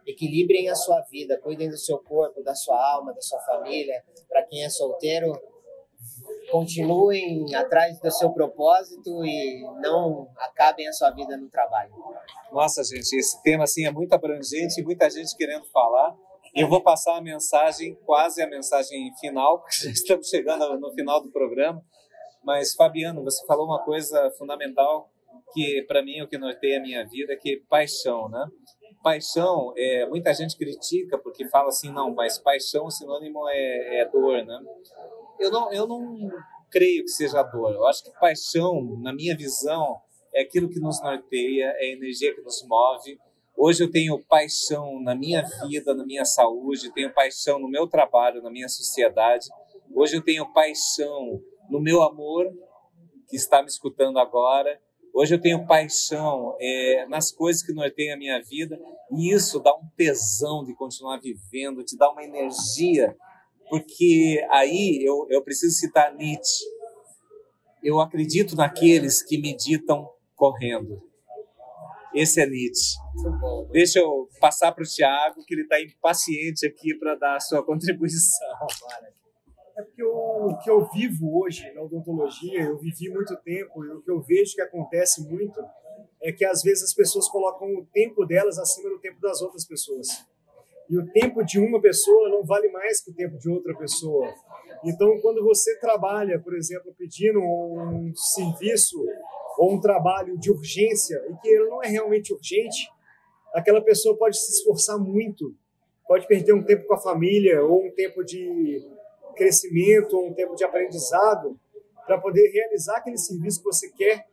Equilibrem 0.07 0.69
a 0.69 0.75
sua 0.75 1.01
vida, 1.03 1.39
cuidem 1.39 1.71
do 1.71 1.79
seu 1.79 1.99
corpo, 1.99 2.43
da 2.43 2.55
sua 2.55 2.77
alma, 2.95 3.15
da 3.15 3.21
sua 3.21 3.41
família. 3.41 4.05
Para 4.29 4.43
quem 4.43 4.65
é 4.65 4.69
solteiro, 4.69 5.33
continuem 6.51 7.55
atrás 7.55 7.99
do 8.01 8.11
seu 8.11 8.31
propósito 8.31 9.25
e 9.25 9.63
não 9.81 10.29
acabem 10.37 10.87
a 10.87 10.93
sua 10.93 11.11
vida 11.11 11.37
no 11.37 11.49
trabalho. 11.49 11.93
Nossa, 12.53 12.85
gente, 12.85 13.17
esse 13.17 13.43
tema 13.43 13.65
assim 13.65 13.87
é 13.87 13.91
muito 13.91 14.13
abrangente 14.13 14.81
e 14.81 14.85
muita 14.85 15.09
gente 15.09 15.35
querendo 15.37 15.65
falar. 15.67 16.15
Eu 16.55 16.69
vou 16.69 16.83
passar 16.83 17.17
a 17.17 17.21
mensagem, 17.21 17.95
quase 18.07 18.43
a 18.43 18.49
mensagem 18.49 19.13
final, 19.21 19.59
porque 19.63 19.77
já 19.85 19.91
estamos 19.91 20.29
chegando 20.29 20.79
no 20.79 20.93
final 20.93 21.23
do 21.23 21.31
programa. 21.31 21.83
Mas, 22.45 22.75
Fabiano, 22.75 23.25
você 23.25 23.45
falou 23.47 23.67
uma 23.67 23.83
coisa 23.83 24.31
fundamental 24.39 25.11
que, 25.53 25.83
para 25.89 26.03
mim, 26.03 26.19
é 26.19 26.25
o 26.25 26.29
que 26.29 26.39
norteia 26.39 26.79
a 26.79 26.83
minha 26.83 27.07
vida, 27.07 27.37
que 27.37 27.55
é 27.55 27.69
paixão, 27.69 28.29
né? 28.29 28.47
paixão, 29.05 29.75
é, 29.77 30.07
muita 30.07 30.33
gente 30.33 30.57
critica 30.57 31.19
porque 31.19 31.47
fala 31.51 31.69
assim, 31.69 31.93
não, 31.93 32.15
mas 32.15 32.39
paixão 32.39 32.91
sinônimo 32.91 33.47
é, 33.51 34.01
é 34.01 34.09
dor, 34.09 34.43
né? 34.47 34.59
Eu 35.39 35.51
não, 35.51 35.71
eu 35.71 35.87
não 35.87 36.17
creio 36.71 37.03
que 37.03 37.11
seja 37.11 37.43
dor. 37.43 37.75
Eu 37.75 37.87
acho 37.87 38.03
que 38.03 38.19
paixão, 38.19 38.99
na 39.03 39.13
minha 39.13 39.37
visão, 39.37 40.01
é 40.35 40.41
aquilo 40.41 40.71
que 40.71 40.81
nos 40.81 41.03
norteia, 41.03 41.67
é 41.77 41.85
a 41.85 41.93
energia 41.93 42.35
que 42.35 42.41
nos 42.41 42.67
move. 42.67 43.19
Hoje 43.57 43.85
eu 43.85 43.91
tenho 43.91 44.19
paixão 44.19 45.01
na 45.01 45.15
minha 45.15 45.43
vida, 45.67 45.95
na 45.95 46.05
minha 46.05 46.25
saúde, 46.25 46.93
tenho 46.93 47.15
paixão 47.15 47.59
no 47.59 47.69
meu 47.69 47.87
trabalho, 47.87 48.43
na 48.43 48.51
minha 48.51 48.69
sociedade. 48.69 49.47
Hoje 49.95 50.17
eu 50.17 50.23
tenho 50.23 50.53
paixão 50.53 51.41
no 51.71 51.81
meu 51.81 52.03
amor, 52.03 52.53
que 53.29 53.37
está 53.37 53.63
me 53.63 53.69
escutando 53.69 54.19
agora. 54.19 54.81
Hoje 55.15 55.37
eu 55.37 55.41
tenho 55.41 55.65
paixão 55.67 56.57
é, 56.61 57.07
nas 57.07 57.31
coisas 57.31 57.63
que 57.63 57.73
norteiam 57.73 58.15
a 58.15 58.19
minha 58.19 58.43
vida 58.43 58.77
e 59.13 59.33
isso 59.33 59.61
dá 59.61 59.73
um 59.73 59.87
tesão 59.97 60.65
de 60.65 60.75
continuar 60.75 61.21
vivendo, 61.21 61.85
te 61.85 61.97
dá 61.97 62.11
uma 62.11 62.25
energia, 62.25 63.17
porque 63.71 64.45
aí 64.51 65.01
eu, 65.07 65.29
eu 65.31 65.41
preciso 65.43 65.77
citar 65.77 66.13
Nietzsche. 66.13 66.65
Eu 67.81 68.01
acredito 68.01 68.57
naqueles 68.57 69.23
que 69.23 69.39
meditam 69.39 70.11
correndo. 70.35 71.14
Esse 72.15 72.41
é 72.41 72.47
Nietzsche. 72.47 72.97
Deixa 73.73 73.99
eu 73.99 74.29
passar 74.41 74.71
para 74.73 74.85
o 74.85 74.87
Tiago, 74.87 75.45
que 75.45 75.55
ele 75.55 75.63
está 75.63 75.81
impaciente 75.81 76.65
aqui 76.65 76.95
para 76.95 77.17
dar 77.17 77.37
a 77.37 77.41
sua 77.41 77.63
contribuição. 77.67 78.49
É 79.77 79.83
porque 79.83 80.05
o 80.05 80.57
que 80.63 80.71
eu 80.71 80.89
vivo 80.93 81.43
hoje 81.43 81.69
na 81.73 81.83
odontologia, 81.83 82.63
eu 82.63 82.79
vivi 82.79 83.11
muito 83.11 83.37
tempo, 83.39 83.85
e 83.85 83.91
o 83.91 84.01
que 84.01 84.11
eu 84.11 84.21
vejo 84.21 84.55
que 84.55 84.61
acontece 84.61 85.29
muito 85.29 85.61
é 86.23 86.31
que 86.31 86.45
às 86.45 86.63
vezes 86.63 86.85
as 86.85 86.95
pessoas 86.95 87.29
colocam 87.29 87.69
o 87.75 87.85
tempo 87.93 88.25
delas 88.25 88.59
acima 88.59 88.89
do 88.89 89.01
tempo 89.01 89.21
das 89.21 89.43
outras 89.43 89.65
pessoas. 89.65 90.25
E 90.89 90.97
o 90.97 91.11
tempo 91.13 91.43
de 91.43 91.59
uma 91.59 91.81
pessoa 91.81 92.29
não 92.29 92.45
vale 92.45 92.69
mais 92.69 93.03
que 93.03 93.11
o 93.11 93.15
tempo 93.15 93.37
de 93.39 93.51
outra 93.51 93.77
pessoa. 93.77 94.33
Então, 94.85 95.19
quando 95.21 95.43
você 95.43 95.77
trabalha, 95.81 96.39
por 96.39 96.55
exemplo, 96.55 96.95
pedindo 96.97 97.41
um 97.41 98.13
serviço 98.15 99.05
ou 99.59 99.73
um 99.73 99.81
trabalho 99.81 100.39
de 100.39 100.51
urgência 100.51 101.17
e 101.31 101.37
que 101.37 101.49
ele 101.49 101.69
não 101.69 101.83
é 101.83 101.89
realmente 101.89 102.33
urgente, 102.33 102.89
aquela 103.55 103.81
pessoa 103.81 104.17
pode 104.17 104.39
se 104.39 104.53
esforçar 104.53 104.99
muito, 104.99 105.55
pode 106.07 106.27
perder 106.27 106.53
um 106.53 106.63
tempo 106.63 106.87
com 106.87 106.95
a 106.95 107.01
família 107.01 107.63
ou 107.63 107.87
um 107.87 107.91
tempo 107.91 108.25
de 108.25 108.83
crescimento 109.37 110.17
ou 110.17 110.29
um 110.29 110.35
tempo 110.35 110.55
de 110.55 110.65
aprendizado 110.65 111.59
para 112.07 112.19
poder 112.19 112.51
realizar 112.51 112.99
aquele 112.99 113.19
serviço 113.19 113.61
que 113.61 113.65
você 113.65 113.91
quer, 113.91 114.27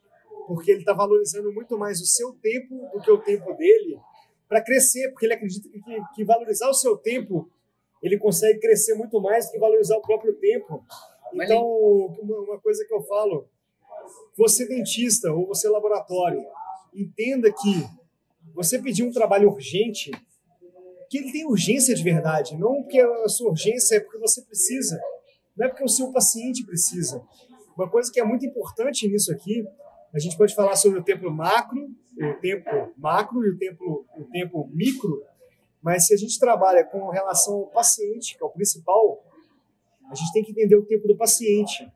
porque 0.47 0.71
ele 0.71 0.81
está 0.81 0.93
valorizando 0.93 1.51
muito 1.53 1.77
mais 1.77 2.01
o 2.01 2.05
seu 2.05 2.33
tempo 2.33 2.89
do 2.93 3.01
que 3.01 3.11
o 3.11 3.17
tempo 3.17 3.53
dele 3.53 3.97
para 4.47 4.61
crescer, 4.61 5.09
porque 5.09 5.25
ele 5.25 5.33
acredita 5.33 5.69
que, 5.69 6.01
que 6.15 6.23
valorizar 6.25 6.69
o 6.69 6.73
seu 6.73 6.97
tempo 6.97 7.49
ele 8.01 8.17
consegue 8.17 8.59
crescer 8.59 8.95
muito 8.95 9.21
mais 9.21 9.45
do 9.45 9.51
que 9.51 9.59
valorizar 9.59 9.95
o 9.95 10.01
próprio 10.01 10.33
tempo. 10.33 10.83
Então, 11.33 11.63
uma 12.19 12.59
coisa 12.59 12.83
que 12.85 12.93
eu 12.93 13.01
falo, 13.03 13.47
você 14.37 14.67
dentista 14.67 15.31
ou 15.31 15.47
você 15.47 15.69
laboratório, 15.69 16.43
entenda 16.93 17.51
que 17.51 17.87
você 18.53 18.79
pedir 18.79 19.03
um 19.03 19.11
trabalho 19.11 19.49
urgente, 19.49 20.11
que 21.09 21.17
ele 21.17 21.31
tem 21.31 21.45
urgência 21.45 21.93
de 21.93 22.03
verdade, 22.03 22.57
não 22.57 22.83
que 22.83 22.99
a 22.99 23.27
sua 23.27 23.49
urgência 23.49 23.95
é 23.95 23.99
porque 23.99 24.17
você 24.17 24.41
precisa, 24.41 24.99
não 25.55 25.65
é 25.65 25.69
porque 25.69 25.83
o 25.83 25.89
seu 25.89 26.11
paciente 26.11 26.65
precisa. 26.65 27.21
Uma 27.75 27.89
coisa 27.89 28.11
que 28.11 28.19
é 28.19 28.23
muito 28.23 28.45
importante 28.45 29.07
nisso 29.07 29.31
aqui, 29.31 29.65
a 30.13 30.19
gente 30.19 30.37
pode 30.37 30.53
falar 30.53 30.75
sobre 30.75 30.99
o 30.99 31.03
tempo 31.03 31.29
macro, 31.29 31.89
o 32.17 32.33
tempo 32.39 32.93
macro 32.97 33.45
e 33.45 33.49
o 33.49 33.57
tempo, 33.57 34.05
o 34.17 34.23
tempo 34.25 34.69
micro, 34.73 35.23
mas 35.81 36.07
se 36.07 36.13
a 36.13 36.17
gente 36.17 36.37
trabalha 36.39 36.83
com 36.83 37.09
relação 37.09 37.55
ao 37.55 37.67
paciente, 37.67 38.37
que 38.37 38.43
é 38.43 38.45
o 38.45 38.49
principal, 38.49 39.23
a 40.09 40.15
gente 40.15 40.31
tem 40.31 40.43
que 40.43 40.51
entender 40.51 40.75
o 40.75 40.85
tempo 40.85 41.07
do 41.07 41.15
paciente 41.15 41.91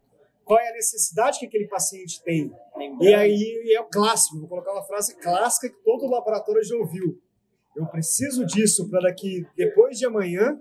qual 0.46 0.60
é 0.60 0.70
a 0.70 0.74
necessidade 0.74 1.40
que 1.40 1.48
aquele 1.48 1.68
paciente 1.68 2.24
tem. 2.24 2.54
E 3.02 3.14
aí 3.14 3.74
é 3.76 3.82
o 3.82 3.86
clássico, 3.86 4.40
vou 4.40 4.48
colocar 4.48 4.72
uma 4.72 4.84
frase 4.84 5.18
clássica 5.18 5.68
que 5.68 5.84
todo 5.84 6.08
laboratório 6.08 6.64
já 6.64 6.76
ouviu. 6.76 7.20
Eu 7.76 7.86
preciso 7.88 8.46
disso 8.46 8.90
para 8.90 9.02
daqui, 9.02 9.46
depois 9.58 9.98
de 9.98 10.06
amanhã, 10.06 10.58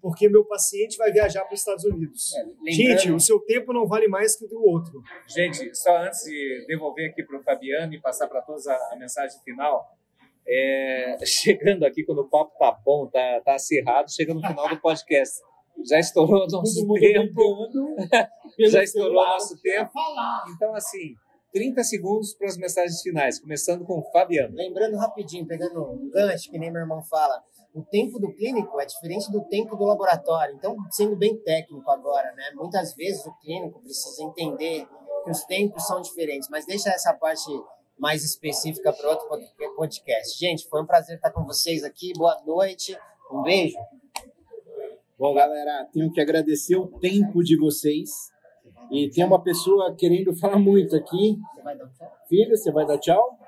porque 0.00 0.28
meu 0.28 0.44
paciente 0.44 0.96
vai 0.96 1.12
viajar 1.12 1.44
para 1.44 1.52
os 1.52 1.60
Estados 1.60 1.84
Unidos. 1.84 2.32
É, 2.34 2.70
gente, 2.70 3.12
o 3.12 3.20
seu 3.20 3.40
tempo 3.40 3.72
não 3.72 3.86
vale 3.86 4.08
mais 4.08 4.36
que 4.36 4.46
o 4.46 4.48
do 4.48 4.64
outro. 4.64 5.02
Gente, 5.28 5.74
só 5.74 5.98
antes 5.98 6.20
de 6.20 6.64
devolver 6.66 7.10
aqui 7.10 7.22
para 7.22 7.38
o 7.38 7.42
Fabiano 7.42 7.92
e 7.92 8.00
passar 8.00 8.28
para 8.28 8.40
todos 8.40 8.66
a, 8.68 8.74
a, 8.92 8.96
mensagem 8.96 9.38
final, 9.42 9.98
é, 10.46 11.18
chegando 11.26 11.84
aqui 11.84 12.04
quando 12.04 12.20
o 12.20 12.28
papo 12.28 12.56
tá 12.58 12.72
bom, 12.72 13.06
tá, 13.08 13.42
tá 13.44 13.54
acirrado, 13.56 14.10
chegando 14.10 14.40
no 14.40 14.48
final 14.48 14.68
do 14.68 14.80
podcast 14.80 15.42
já 15.84 15.98
estourou 15.98 16.46
nosso 16.48 16.86
tempo. 16.94 17.68
já 18.58 18.82
estourou 18.82 19.14
nosso 19.14 19.60
tempo. 19.60 19.90
Então, 20.54 20.74
assim, 20.74 21.14
30 21.52 21.82
segundos 21.84 22.34
para 22.34 22.48
as 22.48 22.56
mensagens 22.56 23.00
finais, 23.00 23.40
começando 23.40 23.84
com 23.84 23.98
o 23.98 24.12
Fabiano. 24.12 24.54
Lembrando 24.54 24.96
rapidinho, 24.96 25.46
pegando 25.46 25.82
um 25.82 26.10
gancho, 26.10 26.50
que 26.50 26.58
nem 26.58 26.70
meu 26.70 26.82
irmão 26.82 27.02
fala, 27.02 27.42
o 27.74 27.82
tempo 27.82 28.18
do 28.18 28.32
clínico 28.34 28.80
é 28.80 28.86
diferente 28.86 29.30
do 29.30 29.42
tempo 29.44 29.76
do 29.76 29.84
laboratório. 29.84 30.54
Então, 30.54 30.76
sendo 30.90 31.16
bem 31.16 31.36
técnico 31.38 31.90
agora, 31.90 32.32
né? 32.32 32.50
Muitas 32.54 32.94
vezes 32.94 33.24
o 33.26 33.32
clínico 33.40 33.80
precisa 33.80 34.22
entender 34.22 34.86
que 35.24 35.30
os 35.30 35.44
tempos 35.44 35.86
são 35.86 36.00
diferentes, 36.00 36.48
mas 36.48 36.66
deixa 36.66 36.90
essa 36.90 37.12
parte 37.14 37.50
mais 37.98 38.22
específica 38.24 38.92
para 38.92 39.10
outro 39.10 39.26
podcast. 39.74 40.38
Gente, 40.38 40.68
foi 40.68 40.82
um 40.82 40.86
prazer 40.86 41.16
estar 41.16 41.30
com 41.30 41.44
vocês 41.44 41.84
aqui. 41.84 42.12
Boa 42.16 42.40
noite. 42.46 42.98
Um 43.30 43.42
beijo. 43.42 43.76
Bom, 45.18 45.32
galera, 45.32 45.88
tenho 45.92 46.12
que 46.12 46.20
agradecer 46.20 46.76
o 46.76 46.86
tempo 46.98 47.42
de 47.42 47.58
vocês. 47.58 48.30
E 48.90 49.10
tem 49.10 49.24
uma 49.24 49.42
pessoa 49.42 49.94
querendo 49.96 50.34
falar 50.36 50.58
muito 50.58 50.94
aqui. 50.96 51.38
Você 51.54 51.62
vai 51.62 51.76
dar 51.76 51.88
tchau? 51.88 52.12
Filho, 52.28 52.56
você 52.56 52.72
vai 52.72 52.86
dar 52.86 52.98
tchau? 52.98 53.38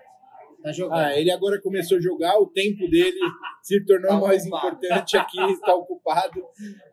Tá 0.63 0.73
jogando. 0.73 0.99
Ah, 0.99 1.17
ele 1.17 1.31
agora 1.31 1.61
começou 1.61 1.99
a 1.99 2.01
jogar, 2.01 2.39
o 2.39 2.47
tempo 2.47 2.89
dele 2.91 3.21
se 3.63 3.85
tornou 3.85 4.11
tá 4.11 4.21
mais 4.21 4.45
importante 4.45 5.17
aqui, 5.17 5.41
está 5.53 5.75
ocupado. 5.75 6.45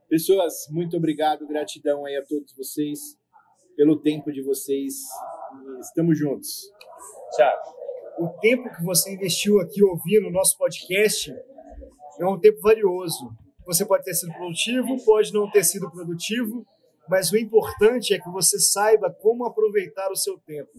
Pessoas, 0.07 0.67
muito 0.69 0.95
obrigado, 0.97 1.47
gratidão 1.47 2.05
aí 2.05 2.15
a 2.15 2.23
todos 2.23 2.55
vocês 2.55 3.17
pelo 3.75 3.97
tempo 3.99 4.31
de 4.31 4.41
vocês. 4.41 4.93
Estamos 5.81 6.17
juntos. 6.17 6.71
Tchau. 7.35 7.53
O 8.19 8.29
tempo 8.39 8.69
que 8.73 8.83
você 8.83 9.13
investiu 9.13 9.59
aqui 9.59 9.83
ouvindo 9.83 10.27
o 10.27 10.31
nosso 10.31 10.57
podcast 10.57 11.33
é 12.19 12.25
um 12.25 12.39
tempo 12.39 12.61
valioso. 12.61 13.29
Você 13.65 13.85
pode 13.85 14.03
ter 14.03 14.13
sido 14.13 14.31
produtivo, 14.33 15.03
pode 15.03 15.33
não 15.33 15.49
ter 15.49 15.63
sido 15.63 15.89
produtivo, 15.91 16.65
mas 17.09 17.31
o 17.31 17.37
importante 17.37 18.13
é 18.13 18.19
que 18.19 18.29
você 18.29 18.59
saiba 18.59 19.11
como 19.11 19.45
aproveitar 19.45 20.11
o 20.11 20.15
seu 20.15 20.37
tempo. 20.39 20.71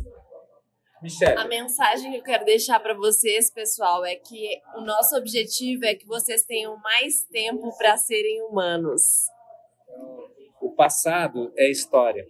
Michelle. 1.02 1.38
A 1.38 1.46
mensagem 1.46 2.10
que 2.10 2.18
eu 2.18 2.22
quero 2.22 2.44
deixar 2.44 2.80
para 2.80 2.94
vocês, 2.94 3.50
pessoal, 3.50 4.04
é 4.04 4.16
que 4.16 4.60
o 4.76 4.80
nosso 4.80 5.16
objetivo 5.16 5.84
é 5.84 5.94
que 5.94 6.06
vocês 6.06 6.42
tenham 6.42 6.76
mais 6.78 7.22
tempo 7.24 7.76
para 7.76 7.96
serem 7.96 8.42
humanos. 8.42 9.26
O 10.60 10.74
passado 10.74 11.52
é 11.56 11.70
história. 11.70 12.26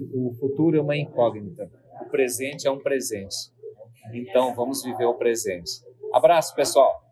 O 0.00 0.34
futuro 0.34 0.76
é 0.76 0.80
uma 0.80 0.96
incógnita. 0.96 1.70
O 2.02 2.10
presente 2.10 2.66
é 2.66 2.70
um 2.70 2.78
presente. 2.78 3.36
Então, 4.12 4.54
vamos 4.54 4.82
viver 4.82 5.04
o 5.04 5.14
presente. 5.14 5.70
Abraço, 6.12 6.54
pessoal. 6.54 7.07